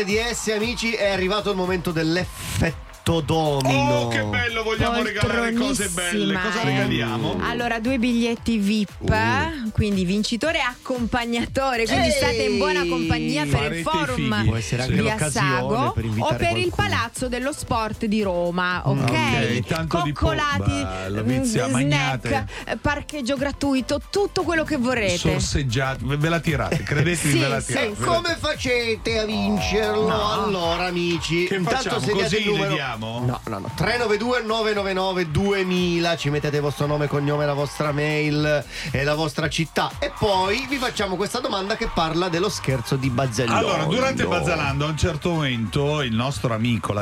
[0.06, 0.18] di
[0.54, 3.92] amici, è arrivato il momento dell'effetto effetto domino.
[3.92, 6.34] Oh, che bello, vogliamo regalare cose belle.
[6.34, 7.38] Cosa regaliamo?
[7.42, 9.70] Allora, due biglietti VIP, uh.
[9.72, 11.86] quindi vincitore e accompagnatore.
[11.86, 12.12] Quindi Ehi.
[12.12, 14.84] state in buona compagnia per Farete il forum Può essere
[15.16, 16.58] Assago per o per qualcuno.
[16.58, 18.84] il Palazzo dello Sport di Roma.
[18.86, 18.90] Mm.
[18.90, 25.18] Ok, okay tanto coccolati, di pizza, mm, snack, parcheggio gratuito, tutto quello che vorrete.
[25.18, 27.96] Sorseggiate, ve la tirate, credetemi, sì, ve la tirate.
[27.96, 28.04] Sì.
[28.04, 30.00] Come facete a vincerlo?
[30.02, 30.44] Oh, no.
[30.46, 32.70] Allora, amici, che intanto segnate il numero.
[32.70, 33.24] Vediamo abbiamo?
[33.26, 33.72] No, no, no.
[33.76, 39.48] 392 999 2000 ci mettete il vostro nome, cognome, la vostra mail e la vostra
[39.50, 43.68] città e poi vi facciamo questa domanda che parla dello scherzo di Bazzalando.
[43.68, 46.94] Allora, durante Bazzalando a un certo momento il nostro amico, la